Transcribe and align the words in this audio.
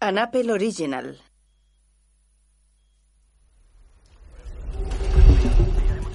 An 0.00 0.16
Apple 0.16 0.52
Original. 0.52 1.18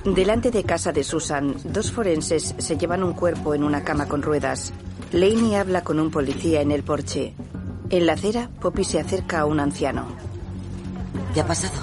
Delante 0.06 0.52
de 0.52 0.64
casa 0.64 0.94
de 0.94 1.04
Susan, 1.04 1.58
dos 1.66 1.92
forenses 1.92 2.56
se 2.60 2.78
llevan 2.78 3.04
un 3.04 3.12
cuerpo 3.12 3.54
en 3.54 3.62
una 3.62 3.84
cama 3.84 4.08
con 4.08 4.22
ruedas. 4.22 4.72
Laney 5.12 5.56
habla 5.56 5.84
con 5.84 6.00
un 6.00 6.12
policía 6.12 6.62
en 6.62 6.72
el 6.72 6.84
porche. 6.84 7.34
En 7.90 8.06
la 8.06 8.14
acera, 8.14 8.50
Poppy 8.62 8.86
se 8.86 9.02
acerca 9.02 9.42
a 9.42 9.46
un 9.46 9.60
anciano. 9.60 10.08
¿Qué 11.34 11.42
ha 11.42 11.46
pasado? 11.46 11.82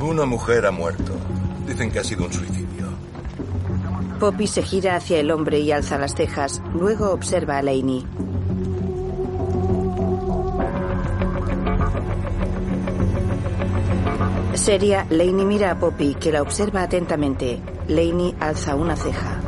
Una 0.00 0.24
mujer 0.24 0.64
ha 0.64 0.70
muerto. 0.70 1.12
Dicen 1.66 1.90
que 1.90 1.98
ha 1.98 2.04
sido 2.04 2.24
un 2.24 2.32
suicidio. 2.32 2.88
Poppy 4.18 4.46
se 4.46 4.62
gira 4.62 4.96
hacia 4.96 5.20
el 5.20 5.30
hombre 5.30 5.60
y 5.60 5.72
alza 5.72 5.98
las 5.98 6.14
cejas. 6.14 6.62
Luego 6.72 7.10
observa 7.10 7.58
a 7.58 7.62
Laney. 7.62 8.06
Seria, 14.68 15.06
Laney 15.08 15.46
mira 15.46 15.70
a 15.70 15.78
Poppy, 15.78 16.14
que 16.14 16.30
la 16.30 16.42
observa 16.42 16.82
atentamente. 16.82 17.58
Laney 17.88 18.34
alza 18.38 18.74
una 18.74 18.96
ceja. 18.96 19.40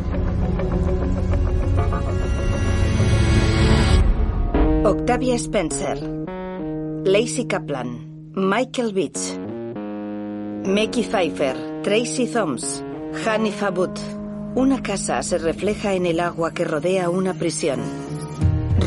Octavia 4.82 5.34
Spencer. 5.34 5.98
Lacey 7.04 7.44
Kaplan. 7.44 8.32
Michael 8.34 8.94
Beach. 8.94 9.36
Mackie 10.64 11.04
Pfeiffer. 11.04 11.82
Tracy 11.82 12.26
Thoms. 12.26 12.82
Hanifa 13.26 13.68
Butt. 13.68 13.98
Una 14.54 14.80
casa 14.82 15.22
se 15.22 15.36
refleja 15.36 15.92
en 15.92 16.06
el 16.06 16.18
agua 16.18 16.54
que 16.54 16.64
rodea 16.64 17.10
una 17.10 17.34
prisión. 17.34 17.99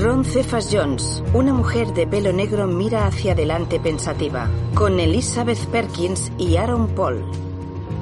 Ron 0.02 0.26
Cephas 0.26 0.70
Jones, 0.72 1.24
una 1.34 1.54
mujer 1.54 1.94
de 1.94 2.08
pelo 2.08 2.34
negro, 2.34 2.68
mira 2.68 3.06
hacia 3.06 3.34
adelante 3.34 3.80
pensativa, 3.80 4.50
con 4.74 5.00
Elizabeth 5.00 5.66
Perkins 5.68 6.32
y 6.38 6.58
Aaron 6.58 6.88
Paul. 6.90 7.24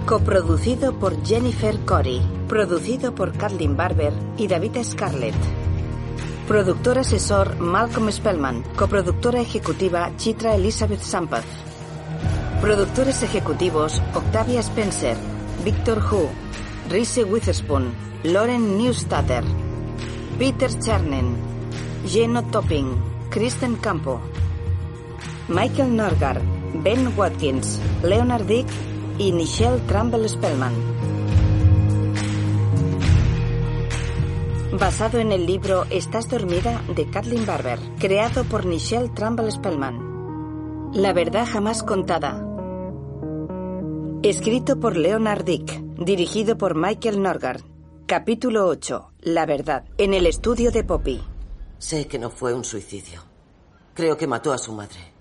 Coproducido 0.05 0.93
por 0.93 1.23
Jennifer 1.23 1.77
Corey, 1.85 2.21
producido 2.47 3.13
por 3.13 3.33
Kathleen 3.33 3.75
Barber 3.75 4.13
y 4.37 4.47
David 4.47 4.77
Scarlett. 4.83 5.35
Productor 6.47 6.99
asesor 6.99 7.59
Malcolm 7.59 8.11
Spellman, 8.11 8.63
coproductora 8.75 9.41
ejecutiva 9.41 10.11
Chitra 10.17 10.55
Elizabeth 10.55 11.01
Sampath. 11.01 11.45
Productores 12.61 13.21
ejecutivos 13.21 14.01
Octavia 14.15 14.61
Spencer, 14.61 15.17
Victor 15.63 15.99
Hu, 15.99 16.29
Reese 16.89 17.23
Witherspoon, 17.23 17.93
Lauren 18.23 18.77
Newstatter, 18.77 19.43
Peter 20.39 20.71
Charnen, 20.79 21.50
Geno 22.05 22.43
Topping, 22.43 22.95
Kristen 23.29 23.75
Campo, 23.75 24.19
Michael 25.47 25.95
Norgar, 25.95 26.41
Ben 26.83 27.13
Watkins, 27.15 27.79
Leonard 28.03 28.45
Dick 28.45 28.65
y 29.19 29.31
Nichelle 29.31 29.79
Trumbull 29.87 30.27
Spellman. 30.27 30.73
Basado 34.79 35.19
en 35.19 35.31
el 35.31 35.45
libro 35.45 35.85
Estás 35.91 36.27
dormida 36.27 36.81
de 36.95 37.07
Kathleen 37.09 37.45
Barber, 37.45 37.77
creado 37.99 38.45
por 38.45 38.65
Nichelle 38.65 39.09
Trumbull 39.09 39.51
Spellman. 39.51 40.91
La 40.93 41.13
verdad 41.13 41.47
jamás 41.49 41.83
contada. 41.83 42.43
Escrito 44.23 44.79
por 44.79 44.97
Leonard 44.97 45.43
Dick, 45.43 45.81
dirigido 45.97 46.57
por 46.57 46.75
Michael 46.75 47.21
Norgard. 47.21 47.61
Capítulo 48.07 48.65
8. 48.67 49.11
La 49.21 49.45
verdad. 49.45 49.85
En 49.97 50.13
el 50.13 50.25
estudio 50.25 50.71
de 50.71 50.83
Poppy. 50.83 51.30
Sé 51.81 52.07
que 52.07 52.19
no 52.19 52.29
fue 52.29 52.53
un 52.53 52.63
suicidio. 52.63 53.23
Creo 53.95 54.15
que 54.15 54.27
mató 54.27 54.53
a 54.53 54.59
su 54.59 54.71
madre. 54.71 55.13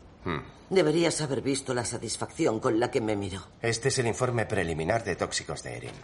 Deberías 0.69 1.19
haber 1.23 1.41
visto 1.41 1.73
la 1.73 1.87
satisfacción 1.87 2.61
con 2.61 2.79
la 2.79 2.91
que 2.91 3.01
me 3.01 3.17
miró. 3.17 3.41
Este 3.63 3.89
es 3.89 3.99
el 3.99 4.07
informe 4.07 4.45
preliminar 4.45 5.03
de 5.03 5.17
tóxicos 5.17 5.63
de 5.63 5.79
Erin. 5.79 5.95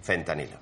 Fentanilo. 0.00 0.56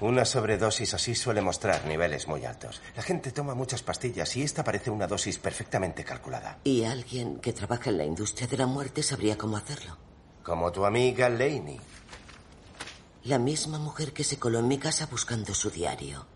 Una 0.00 0.24
sobredosis 0.24 0.92
así 0.92 1.14
suele 1.14 1.40
mostrar 1.40 1.86
niveles 1.86 2.26
muy 2.26 2.44
altos. 2.44 2.82
La 2.96 3.02
gente 3.04 3.30
toma 3.30 3.54
muchas 3.54 3.84
pastillas 3.84 4.36
y 4.36 4.42
esta 4.42 4.64
parece 4.64 4.90
una 4.90 5.06
dosis 5.06 5.38
perfectamente 5.38 6.02
calculada. 6.02 6.58
Y 6.64 6.82
alguien 6.82 7.38
que 7.38 7.52
trabaja 7.52 7.90
en 7.90 7.98
la 7.98 8.04
industria 8.04 8.48
de 8.48 8.56
la 8.56 8.66
muerte 8.66 9.04
sabría 9.04 9.38
cómo 9.38 9.56
hacerlo. 9.56 9.96
Como 10.42 10.72
tu 10.72 10.84
amiga 10.84 11.28
Laney. 11.28 11.78
La 13.22 13.38
misma 13.38 13.78
mujer 13.78 14.12
que 14.12 14.24
se 14.24 14.40
coló 14.40 14.58
en 14.58 14.66
mi 14.66 14.78
casa 14.78 15.06
buscando 15.06 15.54
su 15.54 15.70
diario. 15.70 16.26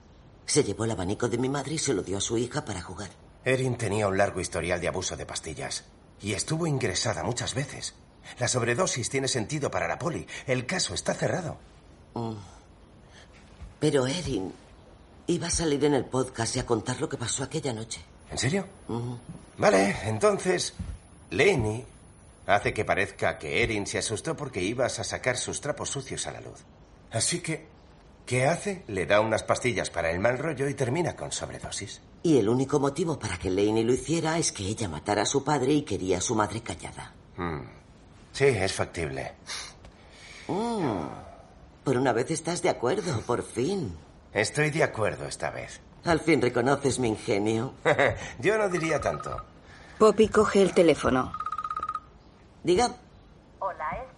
Se 0.47 0.65
llevó 0.65 0.85
el 0.85 0.93
abanico 0.93 1.29
de 1.29 1.39
mi 1.39 1.49
madre 1.49 1.75
y 1.75 1.79
se 1.79 1.93
lo 1.93 2.03
dio 2.03 2.19
a 2.19 2.21
su 2.21 2.39
hija 2.39 2.65
para 2.65 2.81
jugar. 2.81 3.11
Erin 3.45 3.77
tenía 3.77 4.09
un 4.09 4.17
largo 4.17 4.41
historial 4.41 4.81
de 4.81 4.89
abuso 4.89 5.17
de 5.17 5.27
pastillas 5.27 5.85
y 6.21 6.33
estuvo 6.33 6.67
ingresada 6.67 7.23
muchas 7.23 7.55
veces. 7.55 7.95
La 8.39 8.49
sobredosis 8.49 9.09
tiene 9.09 9.29
sentido 9.29 9.71
para 9.71 9.87
la 9.87 9.99
poli. 9.99 10.27
El 10.47 10.67
caso 10.67 10.95
está 10.95 11.15
cerrado. 11.15 11.59
Mm. 12.15 12.35
Pero 13.79 14.07
Erin 14.07 14.53
iba 15.27 15.49
a 15.49 15.51
salir 15.51 15.85
en 15.85 15.95
el 15.95 16.05
podcast 16.05 16.57
y 16.57 16.61
a 16.61 16.67
contar 16.67 17.01
lo 17.01 17.09
que 17.09 17.17
pasó 17.17 17.43
aquella 17.43 17.73
noche. 17.73 18.01
¿En 18.31 18.39
serio? 18.39 18.67
Vale, 19.59 19.97
entonces, 20.05 20.75
Lenny 21.31 21.85
hace 22.47 22.73
que 22.73 22.85
parezca 22.85 23.39
que 23.39 23.63
Erin 23.63 23.87
se 23.87 23.99
asustó 23.99 24.37
porque 24.37 24.63
ibas 24.63 24.99
a 24.99 25.05
sacar 25.05 25.37
sus 25.37 25.61
trapos 25.61 25.91
sucios 25.91 26.27
a 26.27 26.33
la 26.33 26.41
luz. 26.41 26.65
Así 27.11 27.41
que, 27.41 27.67
¿qué 28.27 28.47
hace? 28.47 28.85
Le 28.89 29.07
da 29.07 29.21
unas 29.21 29.43
pastillas 29.43 29.89
para 29.91 30.11
el 30.11 30.19
mal 30.19 30.39
rollo 30.39 30.69
y 30.69 30.75
termina 30.75 31.17
con 31.17 31.33
sobredosis. 31.33 32.03
Y 32.23 32.39
el 32.39 32.49
único 32.49 32.81
motivo 32.81 33.19
para 33.19 33.39
que 33.39 33.51
Laney 33.51 33.85
lo 33.85 33.93
hiciera 33.93 34.37
es 34.37 34.53
que 34.53 34.65
ella 34.65 34.89
matara 34.89 35.23
a 35.23 35.27
su 35.27 35.45
padre 35.45 35.73
y 35.73 35.83
quería 35.83 36.19
a 36.19 36.21
su 36.21 36.35
madre 36.35 36.61
callada. 36.61 37.15
Hmm. 37.37 37.61
Sí, 38.33 38.45
es 38.45 38.73
factible. 38.73 39.33
Mm. 40.49 41.07
Por 41.85 41.97
una 41.97 42.13
vez 42.13 42.31
estás 42.31 42.61
de 42.63 42.69
acuerdo, 42.69 43.21
por 43.23 43.43
fin. 43.43 43.97
Estoy 44.33 44.71
de 44.71 44.83
acuerdo 44.83 45.27
esta 45.27 45.51
vez. 45.51 45.81
Al 46.05 46.21
fin 46.21 46.43
reconoces 46.43 46.99
mi 46.99 47.09
ingenio. 47.09 47.75
Yo 48.41 48.59
no 48.59 48.69
diría 48.69 49.01
tanto. 49.01 49.43
Poppy 49.99 50.29
coge 50.29 50.63
el 50.63 50.75
teléfono. 50.75 51.33
Diga, 52.63 52.91
Hola, 53.59 54.05
es 54.05 54.16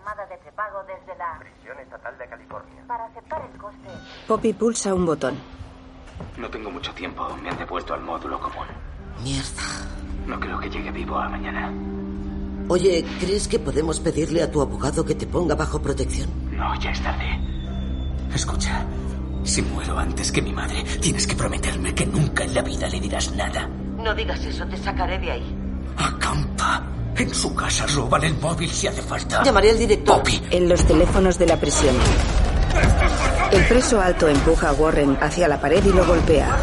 llamada 0.00 0.26
de 0.26 0.36
prepago 0.38 0.82
desde 0.84 1.16
la... 1.18 1.38
Prisión 1.38 1.78
Estatal 1.78 2.16
de 2.18 2.26
California. 2.26 2.84
Para 2.86 3.04
aceptar 3.06 3.42
el 3.52 3.58
coste. 3.58 3.88
Poppy 4.26 4.52
pulsa 4.52 4.94
un 4.94 5.06
botón. 5.06 5.34
No 6.36 6.48
tengo 6.48 6.70
mucho 6.70 6.92
tiempo. 6.94 7.28
Me 7.42 7.50
han 7.50 7.58
devuelto 7.58 7.94
al 7.94 8.00
módulo 8.02 8.40
común. 8.40 8.66
mierda. 9.22 9.62
No 10.26 10.38
creo 10.38 10.58
que 10.60 10.70
llegue 10.70 10.90
vivo 10.90 11.18
a 11.18 11.28
mañana. 11.28 11.72
Oye, 12.68 13.04
¿crees 13.18 13.48
que 13.48 13.58
podemos 13.58 13.98
pedirle 14.00 14.42
a 14.42 14.50
tu 14.50 14.60
abogado 14.60 15.04
que 15.04 15.14
te 15.14 15.26
ponga 15.26 15.54
bajo 15.54 15.82
protección? 15.82 16.30
No, 16.56 16.74
ya 16.78 16.90
es 16.90 17.02
tarde. 17.02 17.40
Escucha, 18.34 18.84
si 19.42 19.60
muero 19.62 19.98
antes 19.98 20.30
que 20.30 20.40
mi 20.40 20.52
madre, 20.52 20.84
tienes 21.00 21.26
que 21.26 21.34
prometerme 21.34 21.94
que 21.94 22.06
nunca 22.06 22.44
en 22.44 22.54
la 22.54 22.62
vida 22.62 22.88
le 22.88 23.00
dirás 23.00 23.32
nada. 23.34 23.66
No 23.96 24.14
digas 24.14 24.44
eso, 24.44 24.64
te 24.66 24.76
sacaré 24.76 25.18
de 25.18 25.32
ahí. 25.32 25.56
Acampa. 25.96 26.99
En 27.16 27.34
su 27.34 27.54
casa 27.54 27.86
roban 27.86 28.24
el 28.24 28.34
móvil 28.34 28.70
si 28.70 28.86
hace 28.86 29.02
falta. 29.02 29.42
Llamaré 29.42 29.70
al 29.70 29.78
director. 29.78 30.16
Poppy. 30.18 30.42
En 30.50 30.68
los 30.68 30.84
teléfonos 30.84 31.38
de 31.38 31.46
la 31.46 31.56
prisión. 31.58 31.94
El 33.52 33.64
preso 33.66 34.00
alto 34.00 34.28
empuja 34.28 34.70
a 34.70 34.72
Warren 34.72 35.18
hacia 35.20 35.48
la 35.48 35.60
pared 35.60 35.84
y 35.84 35.92
lo 35.92 36.06
golpea. 36.06 36.56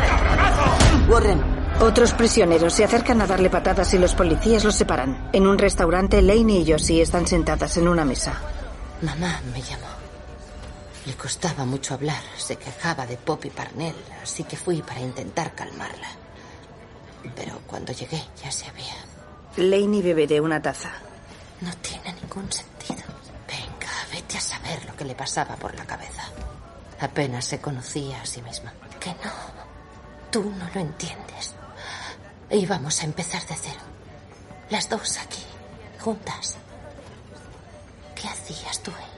Warren, 1.10 1.42
Otros 1.80 2.14
prisioneros 2.14 2.74
se 2.74 2.84
acercan 2.86 3.22
a 3.22 3.28
darle 3.28 3.50
patadas 3.52 3.94
y 3.94 4.00
los 4.00 4.16
policías 4.16 4.64
los 4.64 4.74
separan. 4.76 5.30
En 5.32 5.46
un 5.46 5.60
restaurante, 5.60 6.22
Laney 6.24 6.64
y 6.64 6.72
Josie 6.72 7.02
están 7.04 7.28
sentadas 7.28 7.78
en 7.78 7.88
una 7.88 8.04
mesa. 8.04 8.34
Mamá 9.04 9.40
me 9.54 9.62
llamó. 9.62 9.86
Le 11.06 11.14
costaba 11.14 11.66
mucho 11.66 11.94
hablar, 11.94 12.22
se 12.36 12.56
quejaba 12.56 13.06
de 13.06 13.16
Poppy 13.18 13.50
Parnell, 13.52 13.96
así 14.24 14.44
que 14.44 14.58
fui 14.58 14.82
para 14.82 15.00
intentar 15.02 15.54
calmarla. 15.54 16.10
Pero 17.36 17.62
cuando 17.68 17.94
llegué 17.94 18.22
ya 18.44 18.52
se 18.52 18.68
había... 18.68 18.96
Laney 19.58 20.02
bebe 20.02 20.28
de 20.28 20.40
una 20.40 20.62
taza. 20.62 20.92
No 21.62 21.74
tiene 21.78 22.14
ningún 22.14 22.52
sentido. 22.52 23.04
Venga, 23.48 23.92
vete 24.12 24.38
a 24.38 24.42
saber 24.42 24.86
lo 24.86 24.96
que 24.96 25.06
le 25.06 25.16
pasaba 25.16 25.56
por 25.56 25.76
la 25.76 25.86
cabeza. 25.86 26.24
Apenas 27.00 27.46
se 27.46 27.60
conocía 27.60 28.22
a 28.22 28.26
sí 28.26 28.42
misma. 28.42 28.74
Que 29.00 29.10
no. 29.10 29.32
Tú 30.32 30.44
no 30.44 30.70
lo 30.74 30.82
entiendes. 30.82 31.54
Íbamos 32.50 33.02
a 33.02 33.06
empezar 33.06 33.46
de 33.48 33.56
cero. 33.56 33.82
Las 34.70 34.90
dos 34.90 35.18
aquí, 35.18 35.44
juntas. 36.00 36.56
¿Qué 38.16 38.28
hacías 38.28 38.80
tú 38.82 38.92
ahí? 38.92 39.18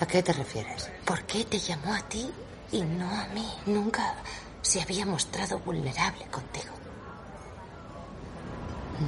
¿a 0.00 0.06
qué 0.06 0.22
te 0.22 0.32
refieres? 0.32 0.90
¿Por 1.04 1.22
qué 1.24 1.44
te 1.44 1.58
llamó 1.58 1.94
a 1.94 2.02
ti 2.02 2.30
y 2.72 2.82
no 2.82 3.08
a 3.08 3.26
mí? 3.28 3.48
Nunca 3.66 4.14
se 4.62 4.82
había 4.82 5.06
mostrado 5.06 5.58
vulnerable 5.60 6.26
contigo. 6.26 6.73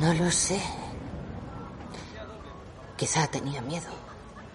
No 0.00 0.14
lo 0.14 0.30
sé. 0.30 0.60
Quizá 2.96 3.26
tenía 3.26 3.60
miedo, 3.60 3.86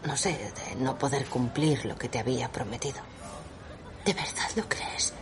no 0.05 0.17
sé, 0.17 0.29
de 0.31 0.75
no 0.77 0.97
poder 0.97 1.25
cumplir 1.25 1.85
lo 1.85 1.95
que 1.95 2.09
te 2.09 2.19
había 2.19 2.51
prometido. 2.51 2.99
¿De 4.05 4.13
verdad 4.13 4.49
lo 4.55 4.67
crees? 4.67 5.13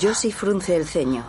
Josie 0.00 0.32
frunce 0.32 0.76
el 0.76 0.86
ceño. 0.86 1.24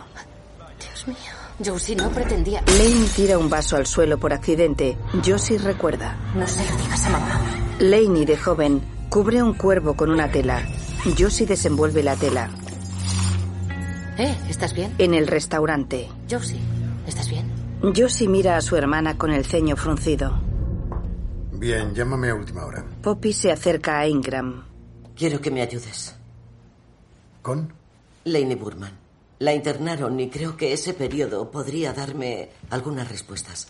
Dios 0.80 1.06
mío. 1.06 1.16
Josie 1.64 1.96
no 1.96 2.10
pretendía. 2.10 2.62
Lane 2.66 3.06
tira 3.14 3.38
un 3.38 3.48
vaso 3.48 3.76
al 3.76 3.86
suelo 3.86 4.18
por 4.18 4.32
accidente. 4.32 4.96
Josie 5.24 5.58
recuerda. 5.58 6.16
No 6.34 6.46
se 6.46 6.68
lo 6.70 6.76
digas 6.76 7.06
a 7.06 7.10
mamá. 7.10 7.40
Laney, 7.78 8.24
de 8.24 8.36
joven, 8.36 8.82
cubre 9.10 9.42
un 9.42 9.54
cuervo 9.54 9.94
con 9.94 10.10
una 10.10 10.30
tela. 10.30 10.62
Josie 11.18 11.46
desenvuelve 11.46 12.02
la 12.02 12.16
tela. 12.16 12.50
¿Eh? 14.18 14.34
¿Estás 14.48 14.72
bien? 14.72 14.94
En 14.98 15.12
el 15.12 15.26
restaurante. 15.26 16.08
Josie, 16.30 16.60
¿estás 17.06 17.28
bien? 17.28 17.50
Josie 17.94 18.28
mira 18.28 18.56
a 18.56 18.60
su 18.60 18.76
hermana 18.76 19.16
con 19.16 19.30
el 19.32 19.44
ceño 19.44 19.76
fruncido. 19.76 20.40
Bien, 21.52 21.94
llámame 21.94 22.30
a 22.30 22.34
última 22.34 22.64
hora. 22.64 22.84
Poppy 23.02 23.32
se 23.32 23.50
acerca 23.50 23.98
a 23.98 24.06
Ingram. 24.06 24.64
Quiero 25.14 25.40
que 25.40 25.50
me 25.50 25.62
ayudes. 25.62 26.14
¿Con? 27.42 27.72
Laney 28.24 28.56
Burman. 28.56 29.06
La 29.38 29.52
internaron 29.52 30.18
y 30.18 30.30
creo 30.30 30.56
que 30.56 30.72
ese 30.72 30.94
periodo 30.94 31.50
podría 31.50 31.92
darme 31.92 32.50
algunas 32.70 33.08
respuestas. 33.08 33.68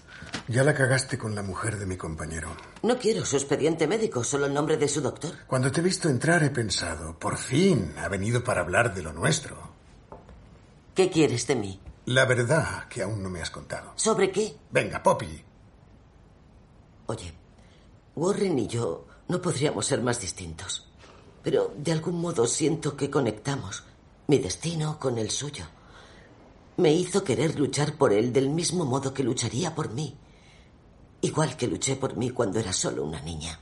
Ya 0.49 0.63
la 0.63 0.75
cagaste 0.75 1.19
con 1.19 1.35
la 1.35 1.43
mujer 1.43 1.77
de 1.77 1.87
mi 1.87 1.97
compañero. 1.97 2.57
No 2.83 2.99
quiero 2.99 3.25
su 3.25 3.37
expediente 3.37 3.89
médico, 3.89 4.23
solo 4.23 4.47
el 4.47 4.55
nombre 4.55 4.77
de 4.77 4.89
su 4.89 5.01
doctor. 5.01 5.33
Cuando 5.47 5.73
te 5.73 5.81
he 5.81 5.85
visto 5.85 6.09
entrar 6.09 6.45
he 6.45 6.51
pensado, 6.51 7.19
por 7.19 7.37
fin 7.37 7.93
ha 7.99 8.09
venido 8.09 8.45
para 8.45 8.61
hablar 8.61 8.95
de 8.95 9.03
lo 9.03 9.13
nuestro. 9.13 9.57
¿Qué 10.95 11.11
quieres 11.11 11.47
de 11.49 11.57
mí? 11.57 11.81
La 12.07 12.25
verdad 12.25 12.87
que 12.89 13.03
aún 13.03 13.21
no 13.21 13.29
me 13.29 13.43
has 13.43 13.51
contado. 13.51 13.93
¿Sobre 13.97 14.31
qué? 14.31 14.57
Venga, 14.71 15.03
Poppy. 15.03 15.43
Oye, 17.07 17.35
Warren 18.15 18.59
y 18.61 18.69
yo 18.69 19.07
no 19.27 19.43
podríamos 19.43 19.87
ser 19.87 20.03
más 20.03 20.21
distintos. 20.21 20.89
Pero 21.43 21.75
de 21.77 21.91
algún 21.91 22.21
modo 22.21 22.47
siento 22.47 22.97
que 22.97 23.11
conectamos. 23.11 23.83
Mi 24.29 24.39
destino 24.39 25.01
con 25.01 25.19
el 25.19 25.31
suyo. 25.31 25.65
Me 26.77 26.93
hizo 26.93 27.25
querer 27.25 27.59
luchar 27.59 27.95
por 27.95 28.13
él 28.13 28.33
del 28.33 28.51
mismo 28.51 28.85
modo 28.85 29.13
que 29.13 29.25
lucharía 29.25 29.75
por 29.75 29.91
mí. 29.93 30.17
Igual 31.23 31.57
que 31.57 31.67
luché 31.67 31.97
por 31.97 32.17
mí 32.17 32.31
cuando 32.31 32.61
era 32.61 32.73
solo 32.73 33.05
una 33.05 33.21
niña. 33.21 33.59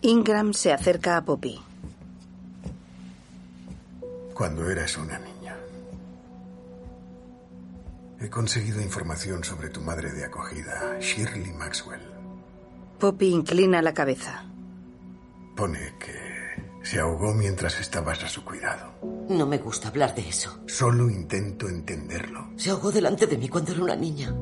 Ingram 0.00 0.54
se 0.54 0.72
acerca 0.72 1.18
a 1.18 1.24
Poppy. 1.24 1.60
Cuando 4.32 4.70
eras 4.70 4.96
una 4.96 5.18
niña. 5.18 5.37
He 8.20 8.28
conseguido 8.28 8.80
información 8.80 9.44
sobre 9.44 9.68
tu 9.68 9.80
madre 9.80 10.12
de 10.12 10.24
acogida, 10.24 10.98
Shirley 10.98 11.52
Maxwell. 11.52 12.00
Poppy 12.98 13.28
inclina 13.28 13.80
la 13.80 13.94
cabeza. 13.94 14.44
Pone 15.54 15.94
que 16.00 16.18
se 16.82 16.98
ahogó 16.98 17.32
mientras 17.32 17.78
estabas 17.78 18.24
a 18.24 18.28
su 18.28 18.44
cuidado. 18.44 18.92
No 19.28 19.46
me 19.46 19.58
gusta 19.58 19.88
hablar 19.88 20.16
de 20.16 20.28
eso. 20.28 20.58
Solo 20.66 21.08
intento 21.08 21.68
entenderlo. 21.68 22.50
Se 22.56 22.70
ahogó 22.70 22.90
delante 22.90 23.28
de 23.28 23.38
mí 23.38 23.48
cuando 23.48 23.72
era 23.72 23.84
una 23.84 23.94
niña. 23.94 24.34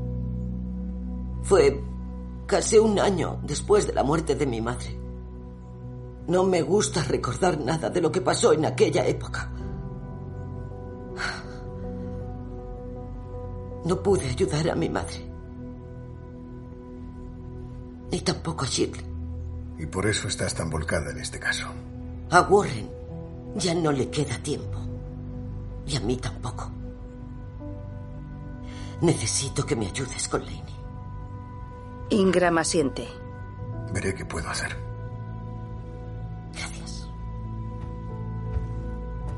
Fue 1.42 1.78
casi 2.46 2.78
un 2.78 2.98
año 2.98 3.40
después 3.42 3.86
de 3.86 3.92
la 3.92 4.04
muerte 4.04 4.34
de 4.36 4.46
mi 4.46 4.62
madre. 4.62 4.98
No 6.28 6.44
me 6.44 6.62
gusta 6.62 7.04
recordar 7.04 7.60
nada 7.60 7.90
de 7.90 8.00
lo 8.00 8.10
que 8.10 8.22
pasó 8.22 8.54
en 8.54 8.64
aquella 8.64 9.06
época. 9.06 9.52
No 13.86 14.02
pude 14.02 14.28
ayudar 14.28 14.68
a 14.68 14.74
mi 14.74 14.88
madre. 14.88 15.24
Ni 18.10 18.20
tampoco 18.20 18.64
a 18.64 18.68
Shirley. 18.68 19.04
Y 19.78 19.86
por 19.86 20.06
eso 20.06 20.26
estás 20.26 20.56
tan 20.56 20.68
volcada 20.68 21.12
en 21.12 21.18
este 21.18 21.38
caso. 21.38 21.68
A 22.30 22.40
Warren 22.40 22.90
ya 23.54 23.76
no 23.76 23.92
le 23.92 24.10
queda 24.10 24.38
tiempo. 24.38 24.76
Y 25.86 25.94
a 25.94 26.00
mí 26.00 26.16
tampoco. 26.16 26.68
Necesito 29.02 29.64
que 29.64 29.76
me 29.76 29.86
ayudes 29.86 30.26
con 30.26 30.44
Laney. 30.44 30.64
Ingram 32.10 32.58
asiente. 32.58 33.06
Veré 33.92 34.12
qué 34.16 34.24
puedo 34.24 34.48
hacer. 34.48 34.76
Gracias. 36.52 37.08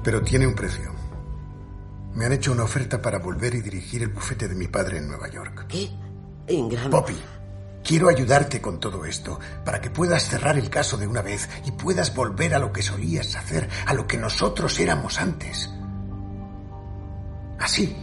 Pero 0.02 0.22
tiene 0.22 0.46
un 0.46 0.54
precio. 0.54 0.97
Me 2.18 2.26
han 2.26 2.32
hecho 2.32 2.50
una 2.50 2.64
oferta 2.64 3.00
para 3.00 3.20
volver 3.20 3.54
y 3.54 3.60
dirigir 3.60 4.02
el 4.02 4.08
bufete 4.08 4.48
de 4.48 4.56
mi 4.56 4.66
padre 4.66 4.98
en 4.98 5.06
Nueva 5.06 5.28
York. 5.28 5.66
¿Qué? 5.68 5.88
Ingram. 6.48 6.90
Poppy, 6.90 7.14
quiero 7.84 8.08
ayudarte 8.08 8.60
con 8.60 8.80
todo 8.80 9.04
esto 9.04 9.38
para 9.64 9.80
que 9.80 9.90
puedas 9.90 10.24
cerrar 10.24 10.58
el 10.58 10.68
caso 10.68 10.96
de 10.96 11.06
una 11.06 11.22
vez 11.22 11.48
y 11.64 11.70
puedas 11.70 12.12
volver 12.16 12.56
a 12.56 12.58
lo 12.58 12.72
que 12.72 12.82
solías 12.82 13.36
hacer, 13.36 13.68
a 13.86 13.94
lo 13.94 14.08
que 14.08 14.18
nosotros 14.18 14.80
éramos 14.80 15.20
antes. 15.20 15.70
Así, 17.60 17.96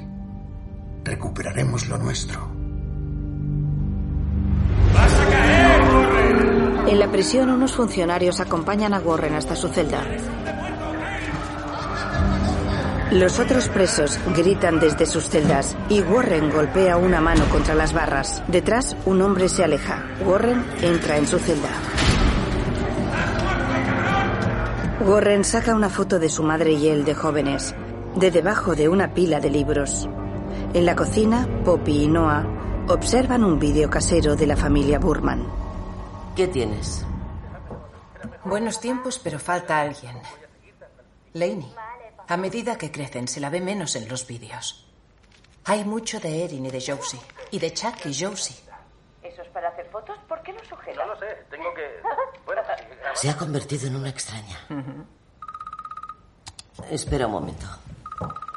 recuperaremos 1.03 1.89
lo 1.89 1.97
nuestro. 1.97 2.55
En 6.87 6.99
la 6.99 7.11
prisión, 7.11 7.49
unos 7.49 7.73
funcionarios 7.73 8.39
acompañan 8.39 8.93
a 8.93 8.99
Warren 8.99 9.33
hasta 9.33 9.57
su 9.57 9.67
celda. 9.67 10.05
Los 13.11 13.39
otros 13.39 13.69
presos 13.69 14.19
gritan 14.35 14.79
desde 14.79 15.05
sus 15.05 15.29
celdas 15.29 15.77
y 15.89 16.01
Warren 16.01 16.49
golpea 16.49 16.97
una 16.97 17.21
mano 17.21 17.45
contra 17.49 17.75
las 17.75 17.93
barras. 17.93 18.41
Detrás, 18.47 18.97
un 19.05 19.21
hombre 19.21 19.47
se 19.47 19.63
aleja. 19.63 20.03
Warren 20.25 20.65
entra 20.81 21.17
en 21.17 21.27
su 21.27 21.37
celda. 21.37 21.69
Warren 25.05 25.43
saca 25.43 25.75
una 25.75 25.89
foto 25.89 26.17
de 26.17 26.29
su 26.29 26.41
madre 26.41 26.71
y 26.71 26.87
él 26.87 27.05
de 27.05 27.13
jóvenes, 27.13 27.75
de 28.15 28.31
debajo 28.31 28.75
de 28.75 28.89
una 28.89 29.13
pila 29.13 29.39
de 29.39 29.51
libros. 29.51 30.09
En 30.73 30.85
la 30.85 30.95
cocina, 30.95 31.47
Poppy 31.63 32.03
y 32.03 32.07
Noah 32.07 32.85
observan 32.87 33.43
un 33.43 33.59
vídeo 33.59 33.87
casero 33.87 34.35
de 34.35 34.47
la 34.47 34.57
familia 34.57 34.97
Burman. 34.97 35.45
¿Qué 36.35 36.47
tienes? 36.47 37.05
Buenos 38.43 38.79
tiempos, 38.79 39.19
pero 39.23 39.37
falta 39.37 39.79
alguien. 39.79 40.17
Laney. 41.33 41.71
A 42.27 42.37
medida 42.37 42.77
que 42.77 42.91
crecen, 42.91 43.27
se 43.27 43.39
la 43.39 43.49
ve 43.49 43.61
menos 43.61 43.95
en 43.95 44.07
los 44.07 44.25
vídeos. 44.25 44.87
Hay 45.65 45.83
mucho 45.83 46.19
de 46.19 46.43
Erin 46.43 46.65
y 46.65 46.71
de 46.71 46.81
Josie. 46.81 47.19
Y 47.51 47.59
de 47.59 47.73
Chuck 47.73 48.05
y 48.05 48.13
Josie. 48.13 48.55
¿Eso 49.21 49.41
es 49.41 49.47
para 49.49 49.69
hacer 49.69 49.87
fotos? 49.91 50.17
¿Por 50.27 50.41
qué 50.41 50.53
no 50.53 50.63
sujeta? 50.67 51.05
No 51.05 51.13
lo 51.13 51.19
sé, 51.19 51.25
tengo 51.49 51.73
que... 51.73 52.01
Bueno, 52.45 52.61
Se 53.13 53.29
ha 53.29 53.37
convertido 53.37 53.87
en 53.87 53.95
una 53.95 54.09
extraña. 54.09 54.59
Espera 56.89 57.25
un 57.27 57.33
momento. 57.33 57.65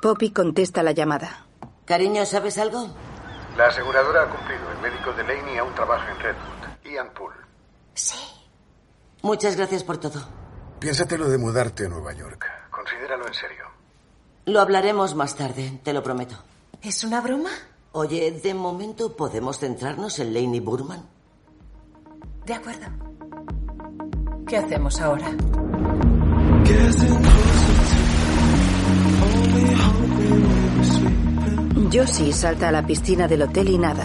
Poppy 0.03 0.31
contesta 0.31 0.83
la 0.83 0.93
llamada. 0.93 1.47
Cariño, 1.85 2.25
¿sabes 2.27 2.59
algo? 2.59 2.89
La 3.57 3.67
aseguradora 3.69 4.25
ha 4.25 4.29
cumplido. 4.29 4.71
El 4.73 4.79
médico 4.79 5.13
de 5.13 5.23
Laney 5.25 5.59
aún 5.59 5.75
trabaja 5.75 6.11
en 6.13 6.21
Redwood. 6.21 6.85
Ian 6.85 7.11
Poole. 7.15 7.37
Sí. 7.95 8.19
Muchas 9.23 9.57
gracias 9.57 9.83
por 9.83 9.99
todo. 9.99 10.21
Piénsatelo 10.79 11.29
de 11.29 11.39
mudarte 11.39 11.87
a 11.87 11.89
Nueva 11.89 12.13
York. 12.13 12.47
Considéralo 12.79 13.27
en 13.27 13.35
serio. 13.35 13.65
Lo 14.45 14.61
hablaremos 14.61 15.17
más 15.17 15.35
tarde, 15.35 15.81
te 15.83 15.93
lo 15.93 16.01
prometo. 16.01 16.37
¿Es 16.81 17.03
una 17.03 17.21
broma? 17.21 17.51
Oye, 17.91 18.31
de 18.31 18.55
momento 18.55 19.17
podemos 19.17 19.59
centrarnos 19.59 20.21
en 20.21 20.33
Laney 20.33 20.61
Burman. 20.61 21.05
De 22.47 22.55
acuerdo. 22.55 22.87
¿Qué 24.47 24.59
hacemos 24.59 25.01
ahora? 25.01 25.29
Josie 31.93 32.33
salta 32.33 32.69
a 32.69 32.73
la 32.73 32.87
piscina 32.87 33.27
del 33.27 33.43
hotel 33.43 33.71
y 33.71 33.79
nada. 33.79 34.05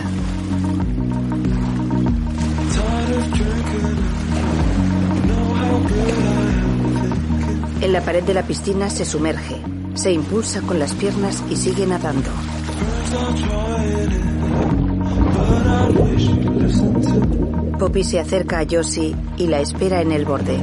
En 7.84 7.92
la 7.92 8.00
pared 8.00 8.24
de 8.24 8.34
la 8.34 8.44
piscina 8.44 8.90
se 8.90 9.04
sumerge, 9.04 9.58
se 9.94 10.10
impulsa 10.14 10.62
con 10.62 10.80
las 10.80 10.94
piernas 10.94 11.44
y 11.50 11.58
sigue 11.58 11.86
nadando. 11.86 12.30
Poppy 17.78 18.06
se 18.06 18.22
acerca 18.22 18.60
a 18.60 18.66
Josie 18.66 19.14
y 19.36 19.48
la 19.48 19.60
espera 19.60 20.02
en 20.02 20.14
el 20.14 20.24
borde. 20.24 20.58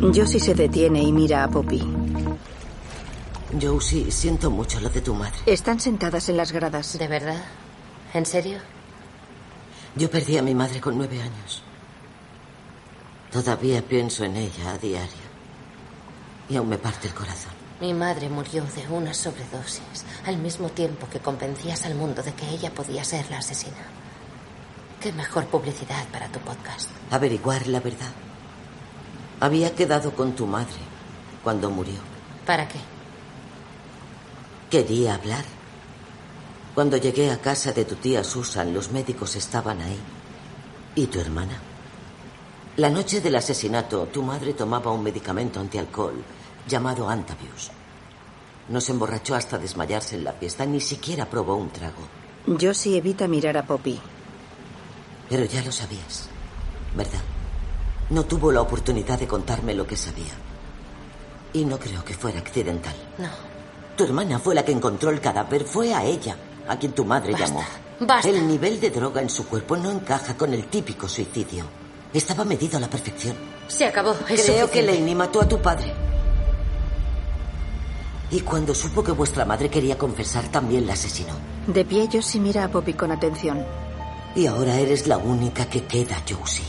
Josie 0.00 0.40
se 0.40 0.54
detiene 0.54 1.02
y 1.02 1.12
mira 1.12 1.44
a 1.44 1.50
Poppy. 1.50 1.82
Josie, 3.60 4.10
siento 4.10 4.50
mucho 4.50 4.80
lo 4.80 4.88
de 4.88 5.02
tu 5.02 5.12
madre. 5.12 5.36
Están 5.44 5.80
sentadas 5.80 6.30
en 6.30 6.38
las 6.38 6.52
gradas. 6.52 6.98
¿De 6.98 7.08
verdad? 7.08 7.44
¿En 8.14 8.24
serio? 8.24 8.56
Yo 9.96 10.10
perdí 10.10 10.36
a 10.36 10.42
mi 10.42 10.54
madre 10.54 10.80
con 10.80 10.96
nueve 10.96 11.20
años. 11.20 11.62
Todavía 13.32 13.82
pienso 13.82 14.24
en 14.24 14.36
ella 14.36 14.72
a 14.72 14.78
diario. 14.78 15.30
Y 16.48 16.56
aún 16.56 16.68
me 16.68 16.78
parte 16.78 17.08
el 17.08 17.14
corazón. 17.14 17.52
Mi 17.80 17.94
madre 17.94 18.28
murió 18.28 18.64
de 18.64 18.86
una 18.88 19.14
sobredosis, 19.14 20.04
al 20.26 20.36
mismo 20.36 20.68
tiempo 20.68 21.08
que 21.08 21.20
convencías 21.20 21.86
al 21.86 21.94
mundo 21.94 22.22
de 22.22 22.34
que 22.34 22.48
ella 22.48 22.72
podía 22.74 23.04
ser 23.04 23.30
la 23.30 23.38
asesina. 23.38 23.86
¿Qué 25.00 25.12
mejor 25.12 25.46
publicidad 25.46 26.06
para 26.12 26.28
tu 26.28 26.38
podcast? 26.40 26.90
Averiguar 27.10 27.66
la 27.66 27.80
verdad. 27.80 28.12
Había 29.40 29.74
quedado 29.74 30.12
con 30.12 30.34
tu 30.34 30.46
madre 30.46 30.76
cuando 31.42 31.70
murió. 31.70 31.98
¿Para 32.44 32.68
qué? 32.68 32.78
Quería 34.68 35.14
hablar. 35.14 35.44
Cuando 36.80 36.96
llegué 36.96 37.30
a 37.30 37.36
casa 37.36 37.72
de 37.72 37.84
tu 37.84 37.96
tía 37.96 38.24
Susan, 38.24 38.72
los 38.72 38.90
médicos 38.90 39.36
estaban 39.36 39.82
ahí. 39.82 39.98
¿Y 40.94 41.08
tu 41.08 41.20
hermana? 41.20 41.60
La 42.78 42.88
noche 42.88 43.20
del 43.20 43.36
asesinato, 43.36 44.06
tu 44.06 44.22
madre 44.22 44.54
tomaba 44.54 44.90
un 44.90 45.02
medicamento 45.02 45.60
antialcohol 45.60 46.24
llamado 46.66 47.06
Antavius. 47.06 47.70
Nos 48.70 48.88
emborrachó 48.88 49.34
hasta 49.34 49.58
desmayarse 49.58 50.16
en 50.16 50.24
la 50.24 50.32
fiesta. 50.32 50.64
Ni 50.64 50.80
siquiera 50.80 51.28
probó 51.28 51.56
un 51.56 51.68
trago. 51.68 52.00
Josie 52.58 52.96
evita 52.96 53.28
mirar 53.28 53.58
a 53.58 53.66
Poppy. 53.66 54.00
Pero 55.28 55.44
ya 55.44 55.62
lo 55.62 55.72
sabías, 55.72 56.30
¿verdad? 56.96 57.20
No 58.08 58.24
tuvo 58.24 58.50
la 58.50 58.62
oportunidad 58.62 59.18
de 59.18 59.28
contarme 59.28 59.74
lo 59.74 59.86
que 59.86 59.98
sabía. 59.98 60.32
Y 61.52 61.66
no 61.66 61.78
creo 61.78 62.02
que 62.02 62.14
fuera 62.14 62.38
accidental. 62.38 62.96
No. 63.18 63.28
Tu 63.98 64.04
hermana 64.04 64.38
fue 64.38 64.54
la 64.54 64.64
que 64.64 64.72
encontró 64.72 65.10
el 65.10 65.20
cadáver. 65.20 65.64
Fue 65.64 65.92
a 65.92 66.04
ella 66.04 66.38
a 66.68 66.76
quien 66.78 66.92
tu 66.92 67.04
madre 67.04 67.32
Basta, 67.32 67.46
llamó. 67.46 67.62
basta. 68.00 68.28
El 68.28 68.46
nivel 68.46 68.80
de 68.80 68.90
droga 68.90 69.20
en 69.22 69.28
su 69.30 69.46
cuerpo 69.46 69.76
no 69.76 69.90
encaja 69.90 70.36
con 70.36 70.52
el 70.54 70.66
típico 70.66 71.08
suicidio. 71.08 71.64
Estaba 72.12 72.44
medido 72.44 72.76
a 72.76 72.80
la 72.80 72.88
perfección. 72.90 73.36
Se 73.68 73.86
acabó. 73.86 74.14
Es 74.28 74.42
Creo 74.44 74.70
que. 74.70 74.82
Laney 74.82 75.14
mató 75.14 75.40
a 75.40 75.48
tu 75.48 75.60
padre. 75.60 75.92
Y 78.32 78.40
cuando 78.40 78.74
supo 78.74 79.02
que 79.02 79.12
vuestra 79.12 79.44
madre 79.44 79.68
quería 79.68 79.98
confesar, 79.98 80.48
también 80.48 80.86
la 80.86 80.92
asesinó. 80.92 81.34
De 81.66 81.84
pie, 81.84 82.08
Josie 82.12 82.40
mira 82.40 82.64
a 82.64 82.68
Poppy 82.68 82.94
con 82.94 83.10
atención. 83.10 83.64
Y 84.36 84.46
ahora 84.46 84.76
eres 84.78 85.06
la 85.08 85.18
única 85.18 85.66
que 85.66 85.84
queda, 85.84 86.22
Josie. 86.28 86.64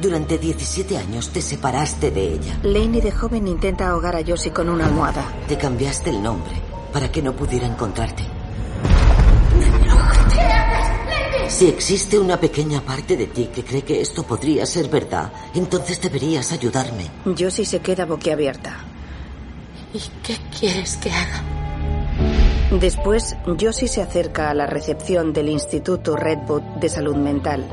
Durante 0.00 0.38
17 0.38 0.98
años 0.98 1.30
te 1.30 1.40
separaste 1.40 2.10
de 2.10 2.32
ella. 2.34 2.58
Laney 2.64 3.00
de 3.00 3.12
joven 3.12 3.46
intenta 3.46 3.88
ahogar 3.88 4.16
a 4.16 4.24
Josie 4.26 4.52
con 4.52 4.68
una 4.68 4.86
almohada. 4.86 5.24
Te 5.46 5.56
cambiaste 5.56 6.10
el 6.10 6.20
nombre 6.20 6.54
para 6.92 7.12
que 7.12 7.22
no 7.22 7.32
pudiera 7.34 7.66
encontrarte. 7.68 8.24
Si 11.48 11.68
existe 11.68 12.18
una 12.18 12.40
pequeña 12.40 12.80
parte 12.80 13.16
de 13.16 13.26
ti 13.26 13.50
que 13.54 13.64
cree 13.64 13.82
que 13.82 14.00
esto 14.00 14.22
podría 14.24 14.66
ser 14.66 14.88
verdad, 14.88 15.32
entonces 15.54 16.00
deberías 16.00 16.52
ayudarme. 16.52 17.10
Josie 17.24 17.64
se 17.64 17.80
queda 17.80 18.06
boquiabierta. 18.06 18.84
¿Y 19.92 20.00
qué 20.22 20.36
quieres 20.58 20.96
que 20.96 21.10
haga? 21.10 21.42
Después, 22.72 23.36
Josie 23.46 23.86
se 23.86 24.02
acerca 24.02 24.50
a 24.50 24.54
la 24.54 24.66
recepción 24.66 25.32
del 25.32 25.48
Instituto 25.48 26.16
Redwood 26.16 26.62
de 26.80 26.88
Salud 26.88 27.14
Mental. 27.14 27.64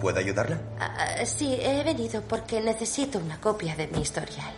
¿Puedo 0.00 0.18
ayudarla? 0.18 0.58
Ah, 0.80 1.24
sí, 1.24 1.56
he 1.60 1.84
venido 1.84 2.22
porque 2.22 2.60
necesito 2.60 3.18
una 3.18 3.40
copia 3.40 3.76
de 3.76 3.86
mi 3.88 4.00
historial. 4.00 4.52